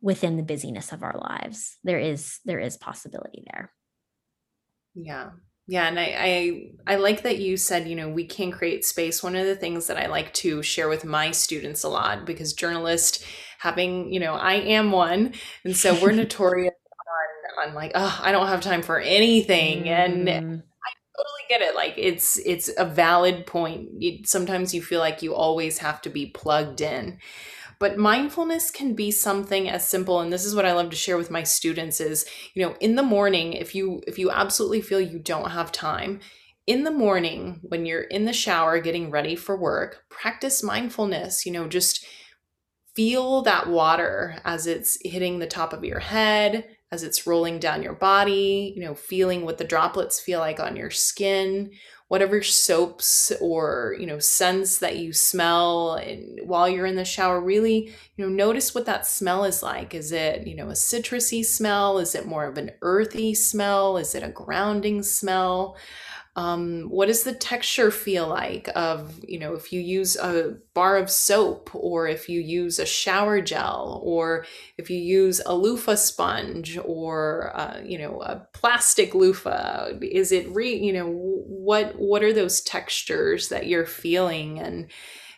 [0.00, 1.76] within the busyness of our lives.
[1.84, 3.72] There is there is possibility there.
[4.94, 5.30] Yeah.
[5.68, 6.14] Yeah, and I,
[6.86, 9.22] I I like that you said, you know, we can create space.
[9.22, 12.52] One of the things that I like to share with my students a lot because
[12.52, 13.24] journalist
[13.58, 16.72] having, you know, I am one, and so we're notorious
[17.64, 19.84] on on like, oh, I don't have time for anything.
[19.84, 19.88] Mm.
[19.88, 21.74] And I totally get it.
[21.74, 23.88] Like it's it's a valid point.
[24.00, 27.18] It, sometimes you feel like you always have to be plugged in.
[27.78, 31.18] But mindfulness can be something as simple and this is what I love to share
[31.18, 32.24] with my students is,
[32.54, 36.20] you know, in the morning if you if you absolutely feel you don't have time,
[36.66, 41.52] in the morning when you're in the shower getting ready for work, practice mindfulness, you
[41.52, 42.04] know, just
[42.94, 47.82] feel that water as it's hitting the top of your head, as it's rolling down
[47.82, 51.70] your body, you know, feeling what the droplets feel like on your skin,
[52.08, 57.40] whatever soaps or, you know, scents that you smell and while you're in the shower,
[57.40, 59.92] really, you know, notice what that smell is like.
[59.92, 61.98] Is it, you know, a citrusy smell?
[61.98, 63.96] Is it more of an earthy smell?
[63.96, 65.76] Is it a grounding smell?
[66.36, 70.98] Um, what does the texture feel like of you know if you use a bar
[70.98, 74.44] of soap or if you use a shower gel or
[74.76, 80.46] if you use a loofah sponge or uh, you know a plastic loofah is it
[80.50, 84.90] re you know what what are those textures that you're feeling and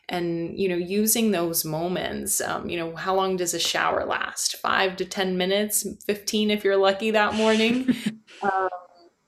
[0.08, 4.56] and you know using those moments um, you know how long does a shower last?
[4.56, 5.86] Five to ten minutes?
[6.06, 7.94] 15 if you're lucky that morning?
[8.40, 8.68] Um,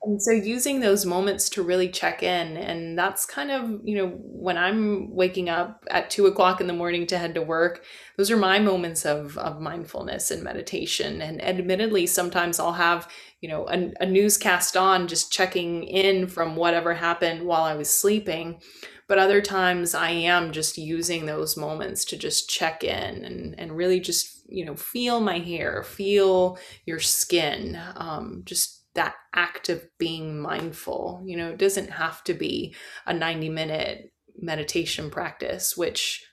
[0.03, 4.07] and so using those moments to really check in and that's kind of you know
[4.23, 7.83] when i'm waking up at two o'clock in the morning to head to work
[8.17, 11.21] those are my moments of of mindfulness and meditation.
[11.21, 13.07] And admittedly sometimes i'll have
[13.41, 17.89] you know a, a newscast on just checking in from whatever happened while i was
[17.95, 18.59] sleeping.
[19.07, 23.75] But other times i am just using those moments to just check in and and
[23.75, 29.85] really just you know feel my hair feel your skin um, just that act of
[29.97, 31.23] being mindful.
[31.25, 32.75] You know, it doesn't have to be
[33.05, 36.25] a 90 minute meditation practice, which,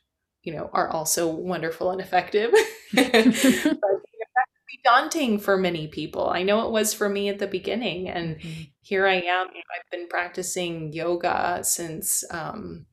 [0.43, 2.51] you know, are also wonderful and effective.
[2.95, 3.15] but
[4.69, 6.29] be daunting for many people.
[6.29, 8.09] I know it was for me at the beginning.
[8.09, 8.63] And mm-hmm.
[8.81, 9.23] here I am.
[9.49, 12.87] You know, I've been practicing yoga since um,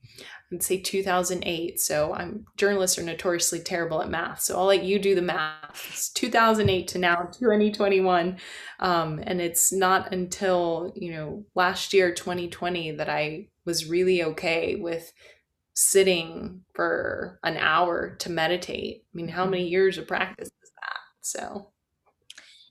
[0.54, 1.80] I'd say 2008.
[1.80, 4.42] So I'm journalists are notoriously terrible at math.
[4.42, 5.88] So I'll let you do the math.
[5.90, 8.38] It's 2008 to now 2021.
[8.80, 14.76] Um, and it's not until, you know, last year, 2020, that I was really okay
[14.76, 15.12] with
[15.74, 19.04] sitting for an hour to meditate.
[19.04, 19.52] I mean, how mm-hmm.
[19.52, 21.00] many years of practice is that?
[21.22, 21.72] So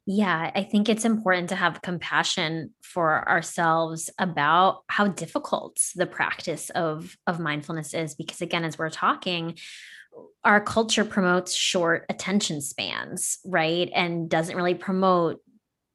[0.06, 6.70] yeah, I think it's important to have compassion for ourselves about how difficult the practice
[6.70, 9.56] of of mindfulness is because again as we're talking
[10.44, 13.90] our culture promotes short attention spans, right?
[13.94, 15.40] And doesn't really promote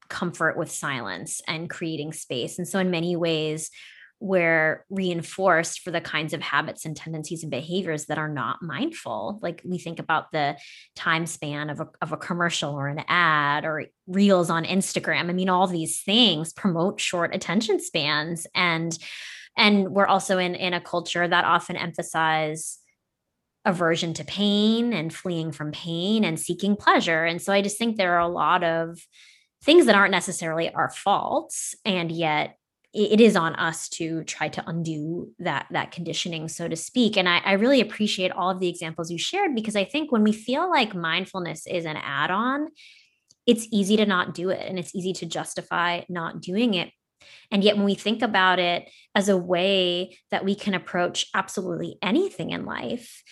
[0.09, 2.57] comfort with silence and creating space.
[2.57, 3.69] And so in many ways
[4.19, 9.39] we're reinforced for the kinds of habits and tendencies and behaviors that are not mindful.
[9.41, 10.57] Like we think about the
[10.95, 15.29] time span of a, of a commercial or an ad or reels on Instagram.
[15.29, 18.45] I mean, all these things promote short attention spans.
[18.53, 18.97] And
[19.57, 22.79] and we're also in, in a culture that often emphasize
[23.65, 27.25] aversion to pain and fleeing from pain and seeking pleasure.
[27.25, 28.99] And so I just think there are a lot of
[29.63, 32.55] things that aren't necessarily our faults and yet
[32.93, 37.17] it is on us to try to undo that that conditioning so to speak.
[37.17, 40.23] And I, I, really appreciate all of the examples you shared because i think when
[40.23, 42.69] we feel like mindfulness is an add-on
[43.45, 46.91] it's easy to not do it and it's easy to justify not doing it.
[47.51, 51.97] And yet when we think about it as a way that we can approach absolutely
[52.01, 53.23] anything in life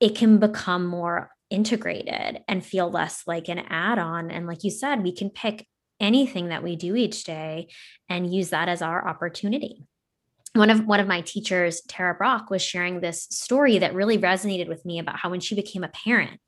[0.00, 4.30] it can become more integrated and feel less like an add-on.
[4.30, 5.66] And like you said we can pick
[6.00, 7.68] anything that we do each day
[8.08, 9.84] and use that as our opportunity.
[10.54, 14.68] One of one of my teachers tara brach was sharing this story that really resonated
[14.68, 16.40] with me about how when she became a parent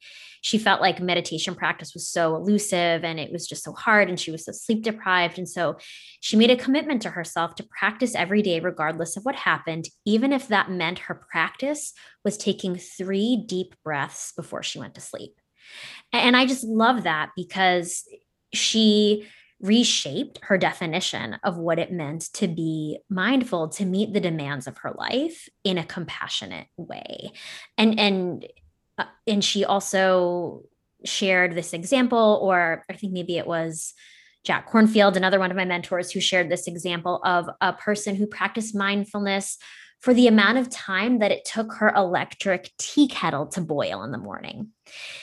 [0.47, 4.21] she felt like meditation practice was so elusive and it was just so hard and
[4.21, 5.39] she was so sleep deprived.
[5.39, 5.77] And so
[6.21, 10.33] she made a commitment to herself to practice every day regardless of what happened even
[10.33, 11.93] if that meant her practice
[12.25, 15.33] was taking 3 deep breaths before she went to sleep.
[16.13, 18.05] And i just love that because
[18.57, 19.27] she
[19.61, 24.77] reshaped her definition of what it meant to be mindful to meet the demands of
[24.79, 27.33] her life in a compassionate way.
[27.79, 28.47] And and
[28.99, 30.65] uh, and she also
[31.05, 33.95] shared this example or i think maybe it was
[34.45, 38.27] jack kornfield another one of my mentors who shared this example of a person who
[38.27, 39.59] practiced mindfulness
[40.01, 44.13] for the amount of time that it took her electric tea kettle to boil in
[44.13, 44.69] the morning.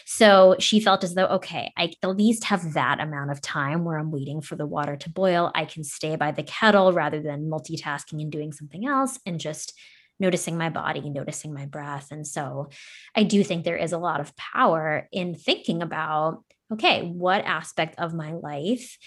[0.06, 3.98] So she felt as though, okay, I at least have that amount of time where
[3.98, 5.52] I'm waiting for the water to boil.
[5.56, 9.74] I can stay by the kettle rather than multitasking and doing something else and just
[10.20, 12.08] noticing my body, noticing my breath.
[12.12, 12.70] And so
[13.16, 18.00] I do think there is a lot of power in thinking about, okay, what aspect
[18.00, 18.98] of my life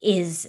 [0.00, 0.48] is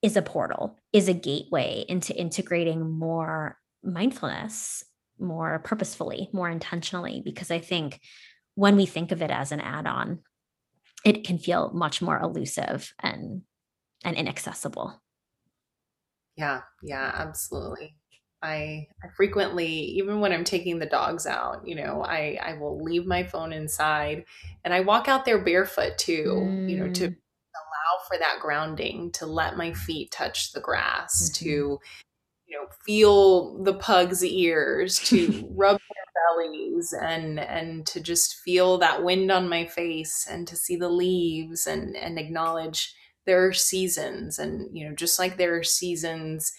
[0.00, 4.84] is a portal, is a gateway into integrating more mindfulness
[5.18, 8.00] more purposefully, more intentionally, because I think
[8.54, 10.20] when we think of it as an add-on,
[11.04, 13.42] it can feel much more elusive and
[14.04, 15.02] and inaccessible.
[16.36, 17.96] Yeah, yeah, absolutely.
[18.40, 22.80] I, I frequently, even when I'm taking the dogs out, you know, I, I will
[22.80, 24.24] leave my phone inside
[24.64, 26.70] and I walk out there barefoot too, mm.
[26.70, 27.16] you know, to mm.
[27.16, 31.44] allow for that grounding, to let my feet touch the grass, mm-hmm.
[31.44, 31.78] to,
[32.48, 38.78] you know, feel the pug's ears, to rub their bellies and, and to just feel
[38.78, 42.94] that wind on my face and to see the leaves and, and acknowledge
[43.26, 46.52] there are seasons and, you know, just like there are seasons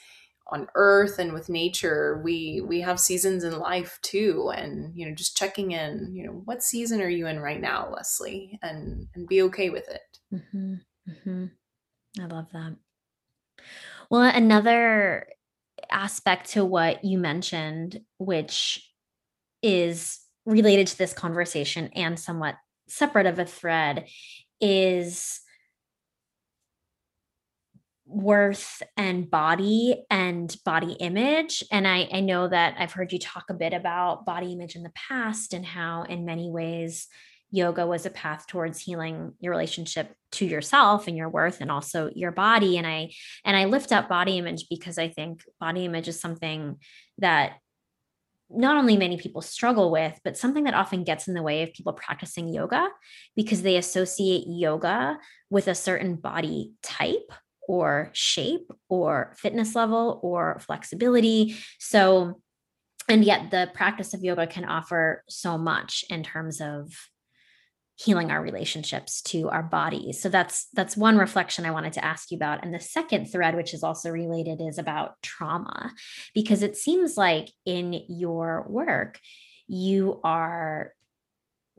[0.52, 5.14] on earth and with nature we we have seasons in life too and you know
[5.14, 9.28] just checking in you know what season are you in right now leslie and and
[9.28, 10.76] be okay with it mm-hmm.
[11.08, 11.46] Mm-hmm.
[12.20, 12.76] i love that
[14.10, 15.28] well another
[15.92, 18.86] aspect to what you mentioned which
[19.62, 22.56] is related to this conversation and somewhat
[22.88, 24.08] separate of a thread
[24.60, 25.42] is
[28.10, 31.64] worth and body and body image.
[31.72, 34.84] And I, I know that I've heard you talk a bit about body image in
[34.84, 37.08] the past and how, in many ways,
[37.52, 42.10] yoga was a path towards healing your relationship to yourself and your worth and also
[42.16, 43.10] your body and i
[43.44, 46.78] and i lift up body image because i think body image is something
[47.18, 47.54] that
[48.52, 51.74] not only many people struggle with but something that often gets in the way of
[51.74, 52.88] people practicing yoga
[53.36, 55.18] because they associate yoga
[55.50, 57.32] with a certain body type
[57.70, 61.56] or shape or fitness level or flexibility.
[61.78, 62.42] So,
[63.08, 66.92] and yet the practice of yoga can offer so much in terms of
[68.00, 70.22] healing our relationships to our bodies.
[70.22, 72.64] So that's that's one reflection i wanted to ask you about.
[72.64, 75.92] And the second thread which is also related is about trauma
[76.34, 79.20] because it seems like in your work
[79.68, 80.94] you are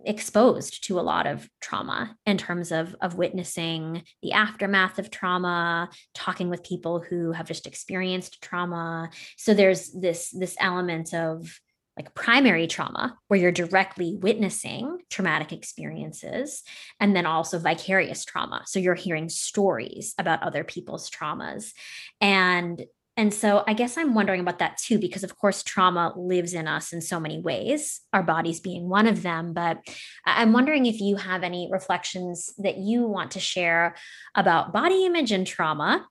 [0.05, 5.89] exposed to a lot of trauma in terms of of witnessing the aftermath of trauma
[6.15, 9.09] talking with people who have just experienced trauma.
[9.39, 11.61] So there's this this element of
[12.01, 16.63] like primary trauma where you're directly witnessing traumatic experiences
[16.99, 21.73] and then also vicarious trauma so you're hearing stories about other people's traumas
[22.21, 22.85] and
[23.17, 26.67] and so I guess I'm wondering about that too, because of course, trauma lives in
[26.67, 29.53] us in so many ways, our bodies being one of them.
[29.53, 29.81] But
[30.25, 33.95] I'm wondering if you have any reflections that you want to share
[34.35, 36.07] about body image and trauma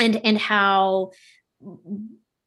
[0.00, 1.12] and, and how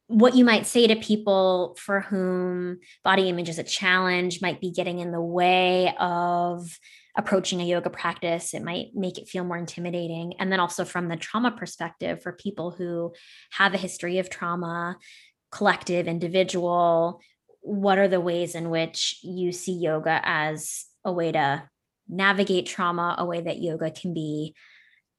[0.07, 4.71] what you might say to people for whom body image is a challenge might be
[4.71, 6.79] getting in the way of
[7.17, 8.53] approaching a yoga practice.
[8.53, 10.33] It might make it feel more intimidating.
[10.39, 13.13] And then also from the trauma perspective for people who
[13.51, 14.97] have a history of trauma
[15.51, 17.21] collective individual
[17.61, 21.63] what are the ways in which you see yoga as a way to
[22.07, 24.55] navigate trauma a way that yoga can be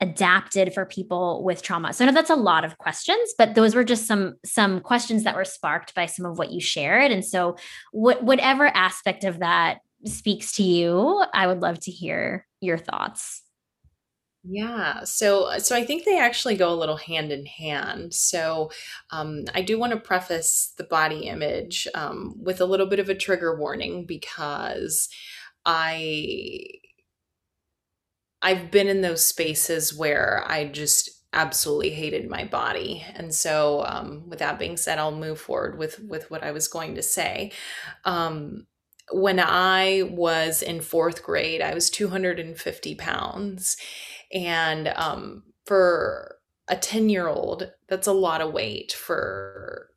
[0.00, 3.74] adapted for people with trauma so i know that's a lot of questions but those
[3.74, 7.24] were just some some questions that were sparked by some of what you shared and
[7.24, 7.56] so
[7.92, 13.42] what, whatever aspect of that speaks to you, I would love to hear your thoughts.
[14.44, 18.14] Yeah, so so I think they actually go a little hand in hand.
[18.14, 18.70] So
[19.10, 23.08] um, I do want to preface the body image um, with a little bit of
[23.08, 25.08] a trigger warning because
[25.66, 26.64] I
[28.42, 34.28] I've been in those spaces where I just absolutely hated my body, and so um,
[34.28, 37.52] with that being said, I'll move forward with with what I was going to say.
[38.04, 38.66] Um,
[39.10, 43.76] when I was in fourth grade, I was 250 pounds.
[44.32, 46.36] And um, for
[46.68, 49.90] a 10 year old, that's a lot of weight for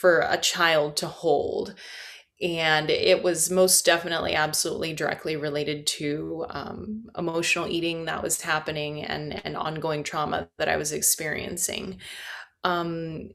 [0.00, 1.74] for a child to hold.
[2.42, 9.02] And it was most definitely absolutely directly related to um, emotional eating that was happening
[9.02, 11.98] and, and ongoing trauma that I was experiencing.
[12.62, 13.30] Um,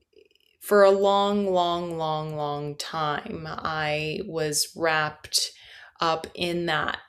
[0.61, 5.51] for a long, long, long, long time, I was wrapped
[5.99, 6.99] up in that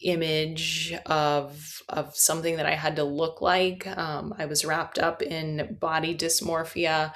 [0.00, 3.86] image of of something that I had to look like.
[3.86, 7.12] Um, I was wrapped up in body dysmorphia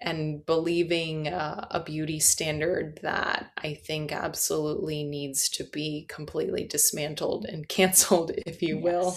[0.00, 7.44] and believing uh, a beauty standard that I think absolutely needs to be completely dismantled
[7.44, 8.84] and canceled, if you yes.
[8.84, 9.16] will.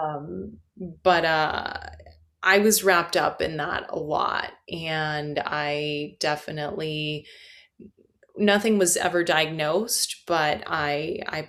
[0.00, 0.58] Um,
[1.02, 1.76] but uh,
[2.42, 4.52] I was wrapped up in that a lot.
[4.70, 7.26] And I definitely,
[8.36, 11.48] nothing was ever diagnosed, but I, I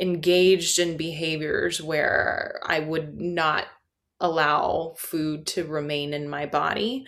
[0.00, 3.66] engaged in behaviors where I would not
[4.20, 7.06] allow food to remain in my body.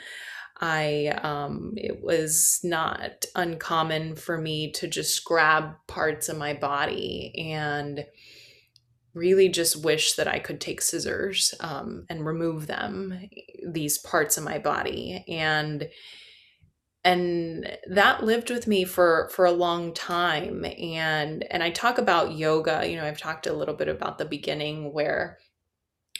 [0.60, 7.32] I um, it was not uncommon for me to just grab parts of my body
[7.52, 8.04] and
[9.14, 13.28] really just wish that I could take scissors um, and remove them,
[13.66, 15.88] these parts of my body, and
[17.04, 20.64] and that lived with me for for a long time.
[20.64, 22.88] And and I talk about yoga.
[22.88, 25.38] You know, I've talked a little bit about the beginning where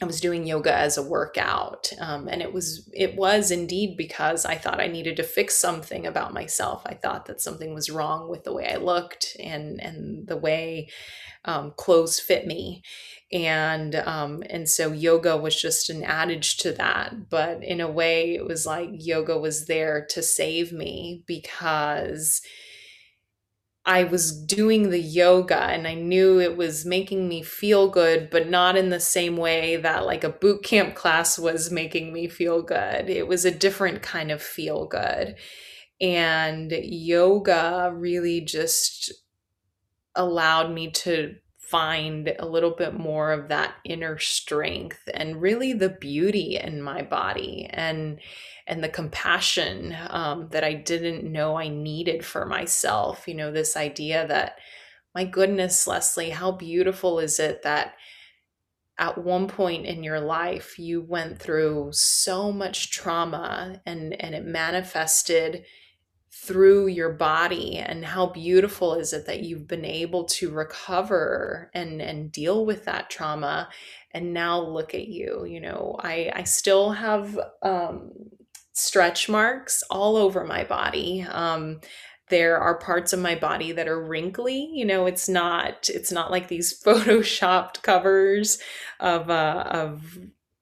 [0.01, 4.44] I was doing yoga as a workout, um, and it was it was indeed because
[4.44, 6.82] I thought I needed to fix something about myself.
[6.86, 10.88] I thought that something was wrong with the way I looked and and the way
[11.44, 12.82] um, clothes fit me,
[13.32, 17.30] and um, and so yoga was just an adage to that.
[17.30, 22.40] But in a way, it was like yoga was there to save me because
[23.89, 28.47] I was doing the yoga and I knew it was making me feel good, but
[28.47, 32.61] not in the same way that like a boot camp class was making me feel
[32.61, 33.09] good.
[33.09, 35.36] It was a different kind of feel good.
[36.03, 39.11] And yoga really just
[40.14, 41.36] allowed me to
[41.70, 47.02] find a little bit more of that inner strength and really the beauty in my
[47.02, 48.20] body and
[48.66, 53.26] and the compassion um, that I didn't know I needed for myself.
[53.26, 54.58] You know, this idea that,
[55.14, 57.94] my goodness, Leslie, how beautiful is it that
[58.98, 64.44] at one point in your life you went through so much trauma and and it
[64.44, 65.64] manifested
[66.49, 72.01] through your body and how beautiful is it that you've been able to recover and
[72.01, 73.68] and deal with that trauma
[74.12, 75.94] and now look at you you know?
[76.01, 78.12] I i still have um
[78.72, 81.26] stretch marks all over my body.
[81.30, 81.80] Um
[82.30, 85.05] there are parts of my body that are wrinkly you know?
[85.05, 88.59] It's not it's not like these photoshopped covers
[89.01, 90.18] of uh of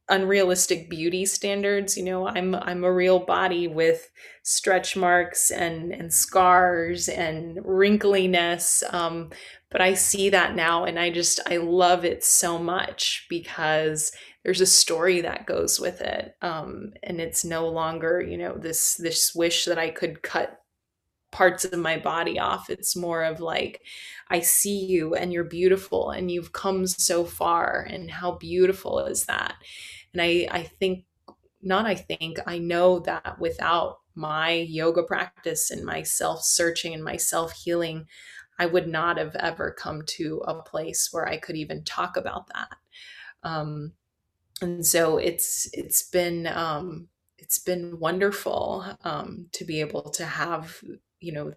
[0.08, 4.10] unrealistic beauty standards you know i'm i'm a real body with
[4.44, 9.30] stretch marks and and scars and wrinkliness um
[9.70, 14.12] but i see that now and i just i love it so much because
[14.44, 18.94] there's a story that goes with it um and it's no longer you know this
[18.94, 20.60] this wish that i could cut
[21.32, 22.70] parts of my body off.
[22.70, 23.82] It's more of like
[24.30, 29.26] i see you and you're beautiful and you've come so far and how beautiful is
[29.26, 29.54] that
[30.16, 31.04] and I, I think,
[31.62, 37.04] not I think, I know that without my yoga practice and my self searching and
[37.04, 38.06] my self healing,
[38.58, 42.46] I would not have ever come to a place where I could even talk about
[42.54, 42.76] that.
[43.42, 43.92] Um,
[44.62, 50.80] and so it's it's been um, it's been wonderful um, to be able to have
[51.20, 51.52] you know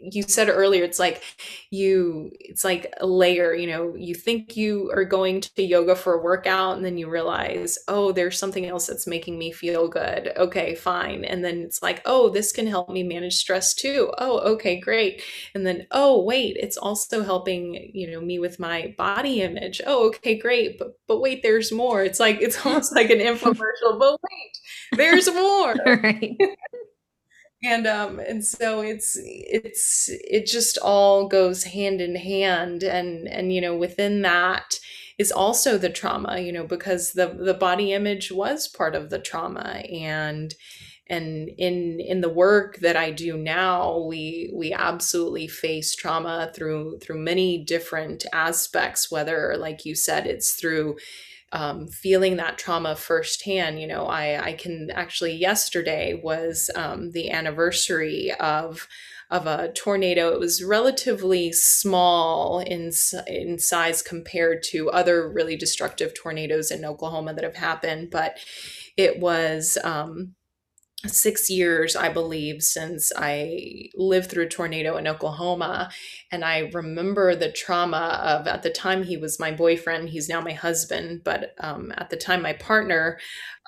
[0.00, 1.22] you said earlier it's like
[1.70, 6.14] you it's like a layer you know you think you are going to yoga for
[6.14, 10.32] a workout and then you realize oh there's something else that's making me feel good.
[10.36, 11.24] Okay fine.
[11.24, 14.12] And then it's like oh this can help me manage stress too.
[14.18, 15.22] Oh okay great.
[15.54, 19.80] And then oh wait it's also helping you know me with my body image.
[19.86, 20.78] Oh okay great.
[20.78, 22.02] But but wait there's more.
[22.02, 24.58] It's like it's almost like an infomercial but wait
[24.96, 25.74] there's more.
[25.86, 26.36] Right
[27.64, 32.82] and um and so it's it's it just all goes hand in hand.
[32.84, 34.78] And and you know within that
[35.18, 39.18] is also the trauma you know because the the body image was part of the
[39.18, 39.82] trauma.
[39.90, 40.54] And
[41.10, 46.98] and in in the work that I do now we we absolutely face trauma through
[47.00, 50.96] through many different aspects whether like you said it's through
[51.52, 53.80] um, feeling that trauma firsthand.
[53.80, 58.86] You know, I, I can actually, yesterday was um, the anniversary of
[59.30, 60.32] of a tornado.
[60.32, 62.90] It was relatively small in
[63.26, 68.38] in size compared to other really destructive tornadoes in Oklahoma that have happened, but
[68.96, 70.34] it was um,
[71.06, 75.90] six years, I believe, since I lived through a tornado in Oklahoma.
[76.32, 80.40] And I remember the trauma of at the time he was my boyfriend, he's now
[80.40, 83.18] my husband, but um, at the time, my partner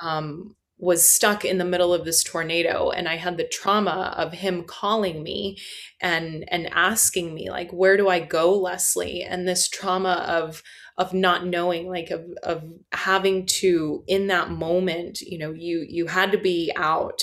[0.02, 4.32] um, was stuck in the middle of this tornado and i had the trauma of
[4.32, 5.58] him calling me
[6.00, 10.62] and and asking me like where do i go leslie and this trauma of
[10.98, 12.62] of not knowing like of of
[12.92, 17.22] having to in that moment you know you you had to be out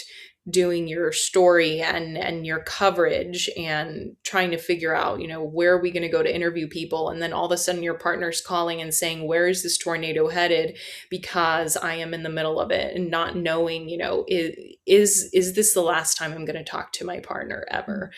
[0.49, 5.73] doing your story and and your coverage and trying to figure out you know where
[5.73, 7.09] are we going to go to interview people?
[7.09, 10.29] And then all of a sudden your partner's calling and saying where is this tornado
[10.29, 10.77] headed?
[11.09, 14.53] Because i am in the middle of it and not knowing you know is
[14.85, 18.11] is is this the last time i'm going to talk to my partner ever?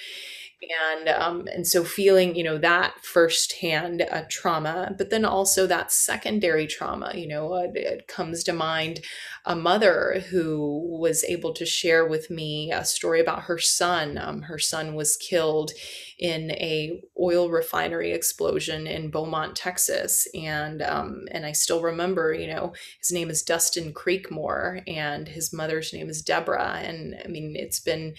[0.98, 5.90] And um, and so feeling you know that firsthand uh, trauma but then also that
[5.90, 9.00] secondary trauma you know uh, it comes to mind
[9.46, 14.18] a mother who was able to share with me a story about her son.
[14.18, 15.72] Um, her son was killed
[16.18, 20.28] in a oil refinery explosion in beaumont texas.
[20.34, 25.54] And um, and i still remember you know his name is dustin creekmore and his
[25.54, 26.80] mother's name is deborah.
[26.84, 28.16] And i mean it's been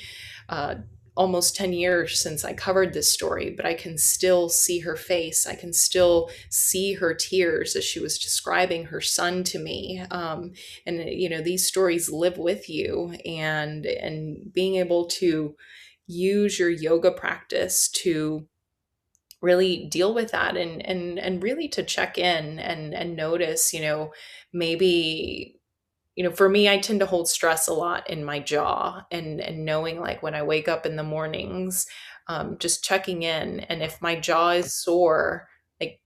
[0.49, 0.77] uh,
[1.17, 5.47] almost 10 years since I covered this story, but I can still see her face.
[5.47, 10.03] I can still see her tears as she was describing her son to me.
[10.11, 10.53] Um,
[10.87, 15.55] and you know, these stories live with you, and and being able to
[16.07, 18.47] use your yoga practice to
[19.43, 23.81] really deal with that and and and really to check in and and notice you
[23.81, 24.13] know
[24.53, 25.60] maybe
[26.21, 29.41] you know, for me, I tend to hold stress a lot in my jaw and
[29.41, 31.87] and knowing like when I wake up in the mornings,
[32.27, 35.49] um, just checking in, and if my jaw is sore,
[35.81, 36.03] like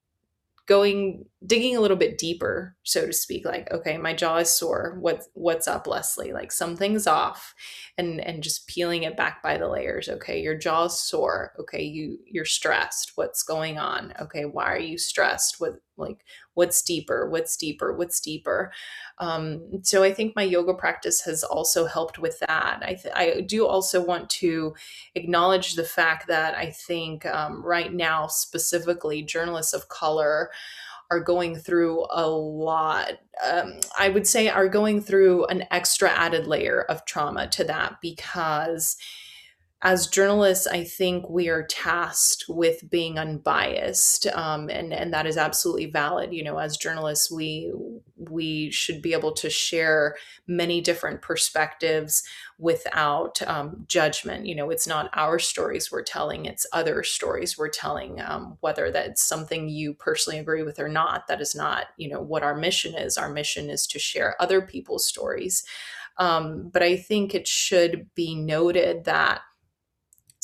[0.66, 4.98] going digging a little bit deeper so to speak like okay my jaw is sore.
[5.00, 6.32] What's what's up leslie?
[6.32, 7.52] Like something's off
[7.96, 10.08] and and just peeling it back by the layers.
[10.08, 11.52] Okay your jaw's sore.
[11.58, 13.12] Okay you you're stressed.
[13.14, 14.12] What's going on?
[14.20, 15.60] Okay why are you stressed?
[15.60, 16.24] What like
[16.54, 17.30] what's deeper?
[17.30, 17.96] What's deeper?
[17.96, 18.72] What's deeper?
[19.18, 22.82] Um, so i think my yoga practice has also helped with that.
[22.82, 24.74] I, th- I do also want to
[25.14, 30.50] acknowledge the fact that i think um, right now specifically journalists of color
[31.14, 33.12] are going through a lot.
[33.48, 37.96] Um, I would say are going through an extra added layer of trauma to that
[38.00, 38.96] because
[39.86, 45.36] as journalists, I think we are tasked with being unbiased, um, and and that is
[45.36, 46.32] absolutely valid.
[46.32, 47.70] You know, as journalists, we
[48.16, 50.16] we should be able to share
[50.46, 52.22] many different perspectives
[52.58, 54.46] without um, judgment.
[54.46, 58.22] You know, it's not our stories we're telling; it's other stories we're telling.
[58.22, 62.22] Um, whether that's something you personally agree with or not, that is not you know
[62.22, 63.18] what our mission is.
[63.18, 65.62] Our mission is to share other people's stories.
[66.16, 69.40] Um, but I think it should be noted that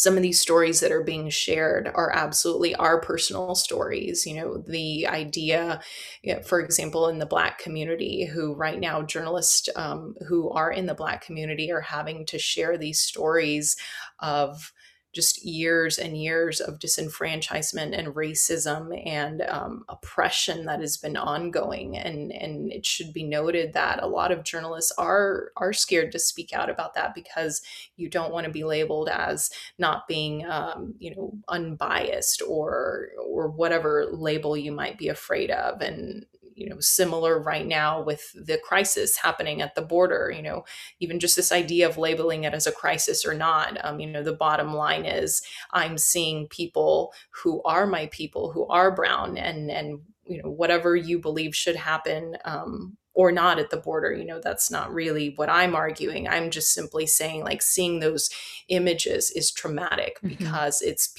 [0.00, 4.24] some of these stories that are being shared are absolutely our personal stories.
[4.24, 5.82] You know, the idea,
[6.22, 10.72] you know, for example, in the Black community, who right now journalists um, who are
[10.72, 13.76] in the Black community are having to share these stories
[14.20, 14.72] of
[15.12, 21.96] just years and years of disenfranchisement and racism and um, oppression that has been ongoing.
[21.96, 26.18] And and it should be noted that a lot of journalists are are scared to
[26.18, 27.62] speak out about that because
[27.96, 33.48] you don't want to be labeled as not being um, you know unbiased or or
[33.48, 35.80] whatever label you might be afraid of.
[35.80, 36.24] And
[36.60, 40.62] you know similar right now with the crisis happening at the border you know
[41.00, 44.22] even just this idea of labeling it as a crisis or not um, you know
[44.22, 45.42] the bottom line is
[45.72, 50.94] i'm seeing people who are my people who are brown and and you know whatever
[50.94, 55.32] you believe should happen um, or not at the border you know that's not really
[55.36, 58.30] what i'm arguing i'm just simply saying like seeing those
[58.68, 60.28] images is traumatic mm-hmm.
[60.28, 61.14] because it's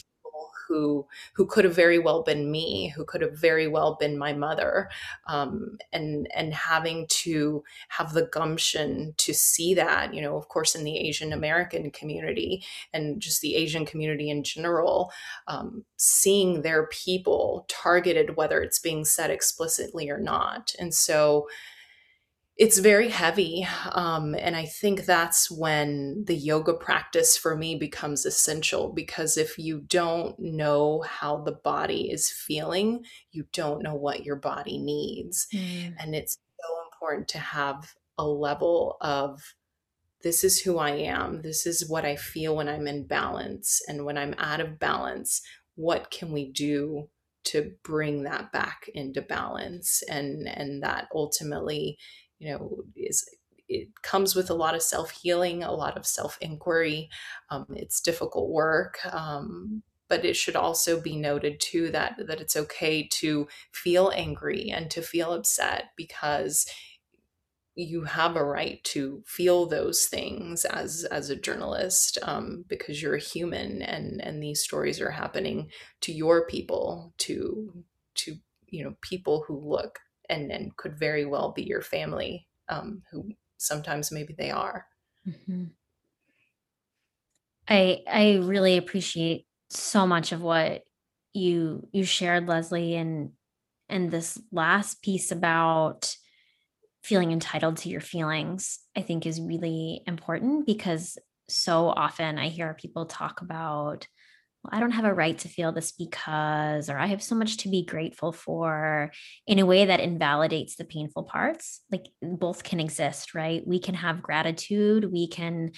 [0.72, 4.32] who who could have very well been me, who could have very well been my
[4.34, 4.90] mother,
[5.28, 10.76] um, and and having to have the gumption to see that, you know, of course,
[10.76, 12.64] in the Asian American community
[12.94, 15.12] and just the Asian community in general,
[15.48, 21.48] um, seeing their people targeted, whether it's being said explicitly or not, and so
[22.62, 23.68] it's very heavy.
[23.92, 29.58] Um, and I think that's when the yoga practice for me becomes essential because if
[29.58, 35.48] you don't know how the body is feeling, you don't know what your body needs.
[35.52, 35.96] Mm.
[35.98, 39.42] And it's so important to have a level of
[40.22, 41.42] this is who I am.
[41.42, 43.82] This is what I feel when I'm in balance.
[43.88, 45.42] And when I'm out of balance,
[45.74, 47.10] what can we do
[47.46, 50.04] to bring that back into balance?
[50.08, 51.98] And and that ultimately
[52.42, 53.24] you know is
[53.70, 57.10] it comes with a lot of self healing, a lot of self inquiry.
[57.50, 62.58] Um, it's difficult work, um, but it should also be noted too that that it's
[62.58, 66.66] okay to feel angry and to feel upset because
[67.76, 73.16] you have a right to feel those things as as a journalist um, because you're
[73.16, 75.70] a human and and these stories are happening
[76.02, 77.86] to your people to
[78.16, 78.36] to
[78.68, 80.00] you know people who look
[80.32, 84.88] and and could very well be your family um, who sometimes maybe they are
[85.28, 85.66] mm-hmm.
[87.68, 90.82] i i really appreciate so much of what
[91.34, 93.32] you you shared leslie and
[93.90, 96.16] and this last piece about
[97.04, 101.18] feeling entitled to your feelings i think is really important because
[101.48, 104.08] so often i hear people talk about
[104.64, 107.58] well, I don't have a right to feel this because, or I have so much
[107.58, 109.12] to be grateful for
[109.48, 111.82] in a way that invalidates the painful parts.
[111.92, 113.66] Like both can exist, right?
[113.66, 115.12] We can have gratitude.
[115.12, 115.72] We can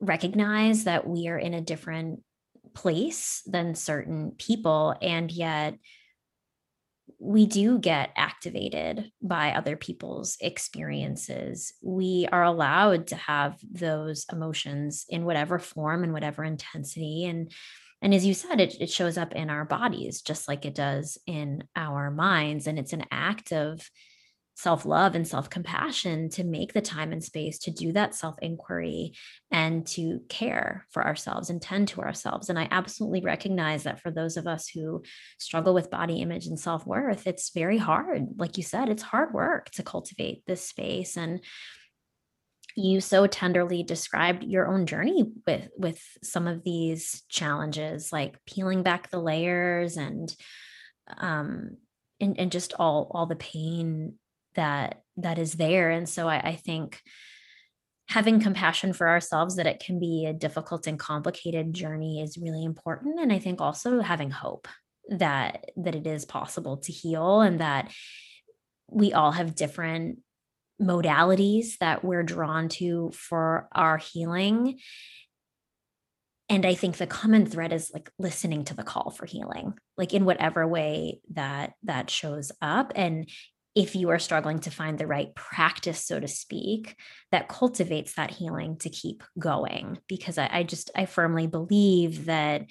[0.00, 2.22] recognize that we are in a different
[2.74, 4.94] place than certain people.
[5.02, 5.74] And yet,
[7.22, 11.74] we do get activated by other people's experiences.
[11.82, 17.26] We are allowed to have those emotions in whatever form and whatever intensity.
[17.26, 17.52] And
[18.02, 21.18] and as you said, it, it shows up in our bodies just like it does
[21.26, 22.66] in our minds.
[22.66, 23.88] And it's an act of
[24.54, 28.36] self love and self compassion to make the time and space to do that self
[28.42, 29.12] inquiry
[29.50, 32.48] and to care for ourselves and tend to ourselves.
[32.48, 35.02] And I absolutely recognize that for those of us who
[35.38, 38.28] struggle with body image and self worth, it's very hard.
[38.36, 41.16] Like you said, it's hard work to cultivate this space.
[41.16, 41.40] And
[42.76, 48.82] you so tenderly described your own journey with with some of these challenges like peeling
[48.82, 50.34] back the layers and
[51.18, 51.76] um
[52.20, 54.14] and, and just all all the pain
[54.54, 55.90] that that is there.
[55.90, 57.00] And so I, I think
[58.08, 62.64] having compassion for ourselves that it can be a difficult and complicated journey is really
[62.64, 63.20] important.
[63.20, 64.68] And i think also having hope
[65.08, 67.90] that that it is possible to heal and that
[68.88, 70.18] we all have different
[70.80, 74.78] modalities that we're drawn to for our healing.
[76.48, 80.14] And i think the common thread is like listening to the call for healing like
[80.14, 82.92] in whatever way that that shows up.
[82.96, 83.28] And
[83.76, 86.96] if you are struggling to find the right practice so to speak
[87.30, 89.98] that cultivates that healing to keep going.
[90.08, 92.64] Because I, I just i firmly believe that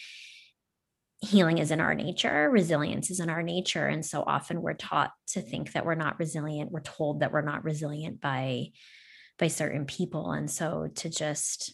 [1.21, 3.85] healing is in our nature, resilience is in our nature.
[3.85, 6.71] And so often we're taught to think that we're not resilient.
[6.71, 8.67] We're told that we're not resilient by
[9.37, 10.31] by certain people.
[10.31, 11.73] And so to just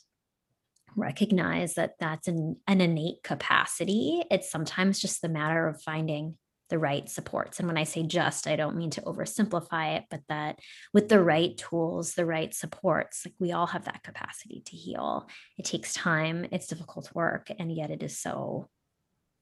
[0.95, 6.37] recognize that that's an, an innate capacity, it's sometimes just the matter of finding
[6.69, 7.59] the right supports.
[7.59, 10.59] And when I say just, I don't mean to oversimplify it, but that
[10.93, 15.27] with the right tools, the right supports, like we all have that capacity to heal.
[15.57, 18.69] It takes time, it's difficult work, and yet it is so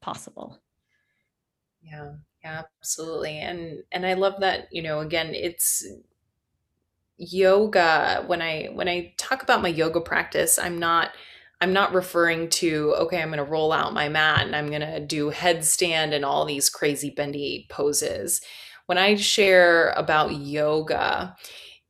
[0.04, 0.62] possible.
[1.82, 3.39] Yeah, yeah, absolutely.
[3.39, 5.86] And and I love that, you know, again, it's
[7.18, 11.12] yoga when I when I talk about my yoga practice, I'm not
[11.62, 14.82] I'm not referring to okay, I'm going to roll out my mat and I'm going
[14.82, 18.41] to do headstand and all these crazy bendy poses.
[18.88, 21.36] When I share about yoga,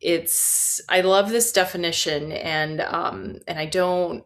[0.02, 4.26] it's I love this definition and um and I don't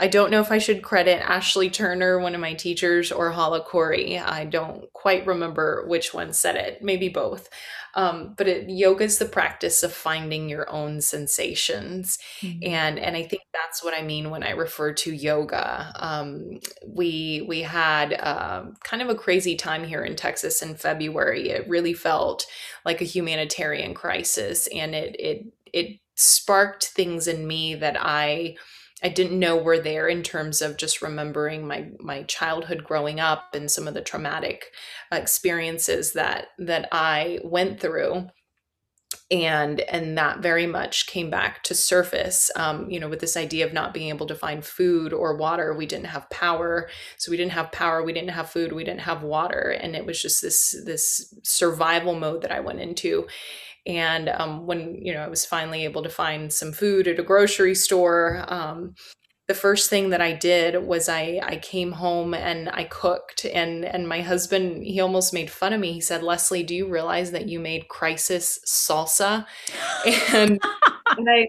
[0.00, 3.64] I don't know if I should credit Ashley Turner, one of my teachers, or Hala
[3.64, 4.22] Khouri.
[4.22, 7.48] I don't quite remember which one said it, maybe both.
[7.94, 12.60] Um, but it, yoga is the practice of finding your own sensations, mm-hmm.
[12.62, 15.92] and and I think that's what I mean when I refer to yoga.
[15.96, 21.48] Um, we we had uh, kind of a crazy time here in Texas in February.
[21.48, 22.46] It really felt
[22.84, 28.56] like a humanitarian crisis, and it it it sparked things in me that I
[29.02, 33.20] I didn't know we were there in terms of just remembering my my childhood growing
[33.20, 34.66] up and some of the traumatic
[35.12, 38.28] experiences that that I went through.
[39.30, 43.66] And and that very much came back to surface um, you know with this idea
[43.66, 46.88] of not being able to find food or water we didn't have power.
[47.18, 49.76] So we didn't have power we didn't have food we didn't have water.
[49.80, 53.26] And it was just this this survival mode that i went into
[53.88, 57.22] and um, when you know I was finally able to find some food at a
[57.22, 58.94] grocery store, um,
[59.48, 63.84] the first thing that I did was I I came home and I cooked and
[63.84, 65.92] and my husband he almost made fun of me.
[65.94, 69.46] He said, "Leslie, do you realize that you made crisis salsa?"
[70.32, 70.60] And
[71.16, 71.48] and I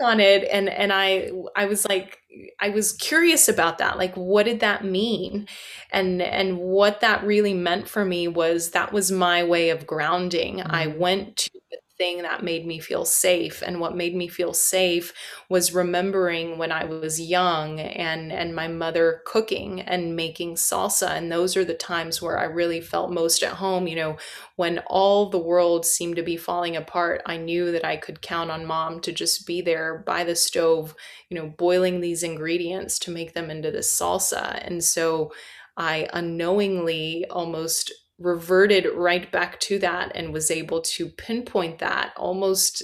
[0.00, 2.18] on it and and I I was like
[2.60, 3.98] I was curious about that.
[3.98, 5.46] Like what did that mean?
[5.90, 10.58] And and what that really meant for me was that was my way of grounding.
[10.58, 10.74] Mm-hmm.
[10.74, 11.50] I went to
[11.98, 15.12] thing that made me feel safe and what made me feel safe
[15.48, 21.30] was remembering when I was young and and my mother cooking and making salsa and
[21.30, 24.16] those are the times where I really felt most at home you know
[24.56, 28.50] when all the world seemed to be falling apart I knew that I could count
[28.50, 30.94] on mom to just be there by the stove
[31.28, 34.66] you know boiling these ingredients to make them into this salsa.
[34.66, 35.32] And so
[35.76, 42.82] I unknowingly almost reverted right back to that and was able to pinpoint that almost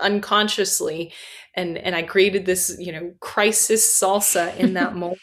[0.00, 1.12] unconsciously.
[1.54, 5.20] And and I created this you know crisis salsa in that moment.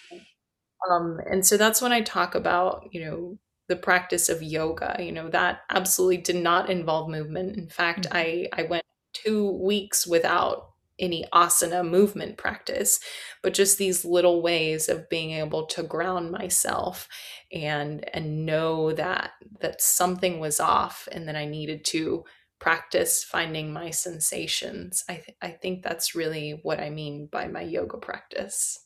[0.89, 3.37] Um and so that's when I talk about you know
[3.67, 4.97] the practice of yoga.
[4.99, 7.57] You know that absolutely did not involve movement.
[7.57, 8.17] In fact mm-hmm.
[8.17, 8.83] I I went
[9.13, 12.99] 2 weeks without any asana movement practice,
[13.43, 17.07] but just these little ways of being able to ground myself
[17.55, 19.31] and and know that
[19.61, 22.25] that something was off and that I needed to
[22.59, 25.03] practice finding my sensations.
[25.09, 28.79] I th- I think that's really what I mean by my yoga practice.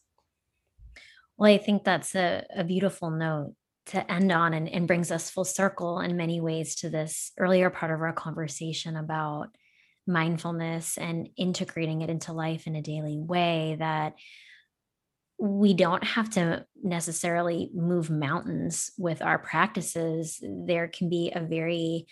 [1.37, 3.55] Well, I think that's a, a beautiful note
[3.87, 7.69] to end on and, and brings us full circle in many ways to this earlier
[7.69, 9.47] part of our conversation about
[10.05, 14.13] mindfulness and integrating it into life in a daily way that
[15.39, 20.39] we don't have to necessarily move mountains with our practices.
[20.41, 22.07] There can be a very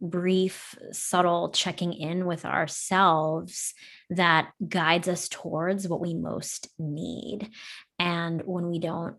[0.00, 3.74] brief, subtle checking in with ourselves
[4.08, 7.50] that guides us towards what we most need.
[7.98, 9.16] And when we don't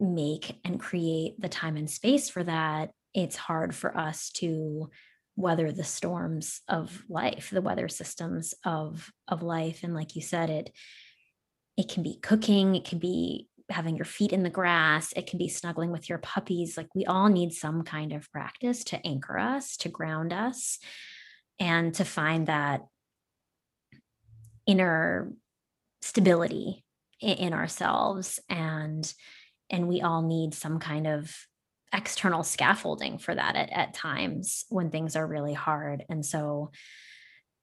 [0.00, 4.90] make and create the time and space for that, it's hard for us to
[5.36, 9.80] weather the storms of life, the weather systems of of life.
[9.82, 10.70] And like you said, it
[11.76, 15.38] it can be cooking, it can be having your feet in the grass, it can
[15.38, 16.76] be snuggling with your puppies.
[16.76, 20.78] Like we all need some kind of practice to anchor us, to ground us,
[21.58, 22.82] and to find that
[24.66, 25.32] inner
[26.02, 26.84] stability
[27.20, 29.12] in, ourselves and
[29.70, 31.34] and we all need some kind of
[31.94, 36.72] external scaffolding for that at, at times when things are really hard and so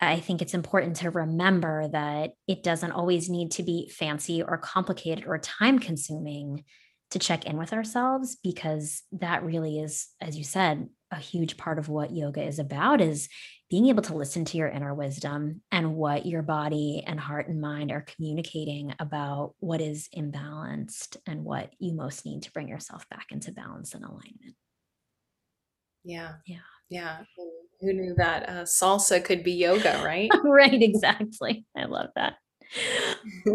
[0.01, 4.57] I think it's important to remember that it doesn't always need to be fancy or
[4.57, 6.63] complicated or time consuming
[7.11, 11.79] to check in with ourselves because that really is as you said a huge part
[11.79, 13.29] of what yoga is about is
[13.69, 17.59] being able to listen to your inner wisdom and what your body and heart and
[17.59, 23.09] mind are communicating about what is imbalanced and what you most need to bring yourself
[23.09, 24.55] back into balance and alignment.
[26.03, 26.33] Yeah.
[26.45, 26.57] Yeah.
[26.89, 27.17] Yeah
[27.81, 32.35] who knew that uh, salsa could be yoga right right exactly i love that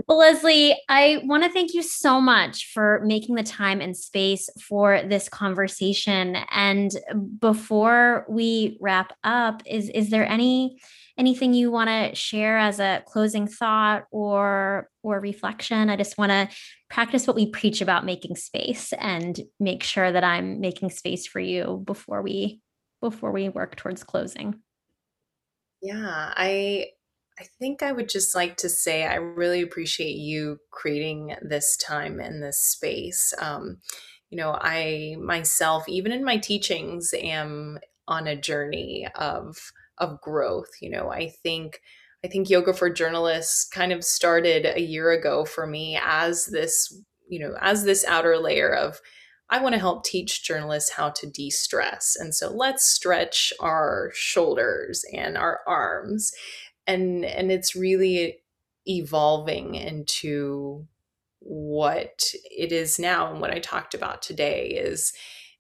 [0.09, 4.49] well, Leslie, I want to thank you so much for making the time and space
[4.61, 6.37] for this conversation.
[6.51, 6.91] And
[7.39, 10.81] before we wrap up, is is there any
[11.17, 15.91] anything you want to share as a closing thought or or reflection?
[15.91, 16.49] I just want to
[16.91, 21.41] practice what we preach about making space and make sure that I'm making space for
[21.41, 22.61] you before we
[23.11, 24.61] before we work towards closing.
[25.83, 26.89] Yeah, I
[27.39, 32.21] I think I would just like to say I really appreciate you creating this time
[32.21, 33.35] and this space.
[33.39, 33.81] Um,
[34.31, 37.79] you know, I myself, even in my teachings, am
[38.09, 39.57] on a journey of
[39.99, 40.71] of growth.
[40.81, 41.81] You know, I think
[42.25, 47.03] I think yoga for journalists kind of started a year ago for me as this,
[47.29, 49.01] you know, as this outer layer of
[49.55, 52.17] I want to help teach journalists how to de stress.
[52.19, 56.33] And so let's stretch our shoulders and our arms
[56.89, 58.41] and and it's really
[58.85, 60.89] evolving into
[61.39, 65.13] what it is now and what I talked about today is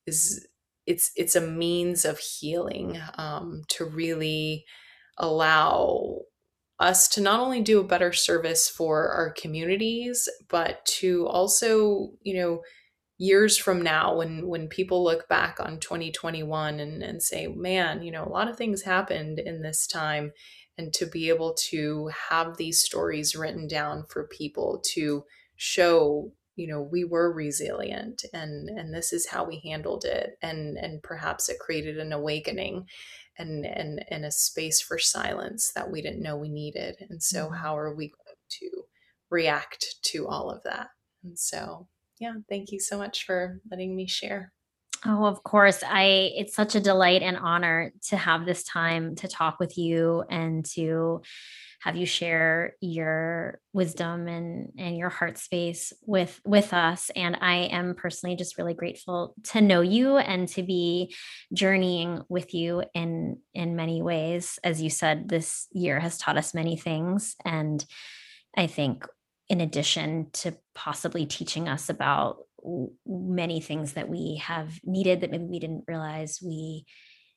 [0.08, 0.44] is
[0.86, 4.64] it's it's a means of healing um, to really
[5.18, 6.22] allow
[6.80, 12.34] us to not only do a better service for our communities but to also you
[12.34, 12.60] know
[13.18, 18.10] years from now when when people look back on 2021 and, and say man you
[18.10, 20.32] know a lot of things happened in this time.
[20.76, 26.66] And to be able to have these stories written down for people to show you
[26.66, 30.36] know we were resilient and and this is how we handled it.
[30.42, 32.86] And and perhaps it created an awakening
[33.38, 36.96] and and and a space for silence that we didn't know we needed.
[37.08, 37.54] And so mm-hmm.
[37.54, 38.82] how are we going to
[39.30, 40.88] react to all of that?
[41.22, 41.86] And so
[42.24, 44.52] yeah thank you so much for letting me share.
[45.06, 45.82] Oh, of course.
[45.86, 50.24] I it's such a delight and honor to have this time to talk with you
[50.30, 51.20] and to
[51.82, 57.10] have you share your wisdom and and your heart space with with us.
[57.14, 61.14] And I am personally just really grateful to know you and to be
[61.52, 64.58] journeying with you in in many ways.
[64.64, 67.36] As you said this year has taught us many things.
[67.44, 67.84] And
[68.56, 69.06] I think
[69.48, 72.38] in addition to possibly teaching us about
[73.06, 76.86] many things that we have needed that maybe we didn't realize we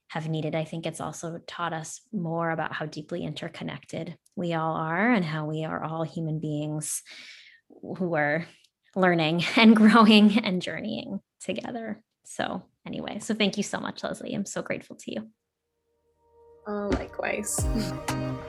[0.09, 0.55] have needed.
[0.55, 5.25] I think it's also taught us more about how deeply interconnected we all are and
[5.25, 7.03] how we are all human beings
[7.97, 8.45] who are
[8.95, 12.01] learning and growing and journeying together.
[12.23, 14.33] So, anyway, so thank you so much, Leslie.
[14.33, 15.29] I'm so grateful to you.
[16.67, 17.65] Oh, likewise.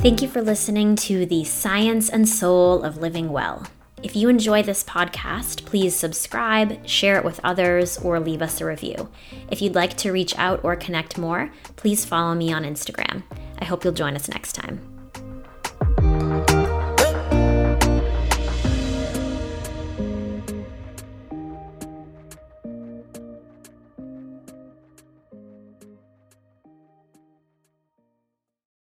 [0.00, 3.66] Thank you for listening to the Science and Soul of Living Well.
[4.02, 8.64] If you enjoy this podcast, please subscribe, share it with others, or leave us a
[8.64, 9.10] review.
[9.50, 13.24] If you'd like to reach out or connect more, please follow me on Instagram.
[13.58, 14.89] I hope you'll join us next time.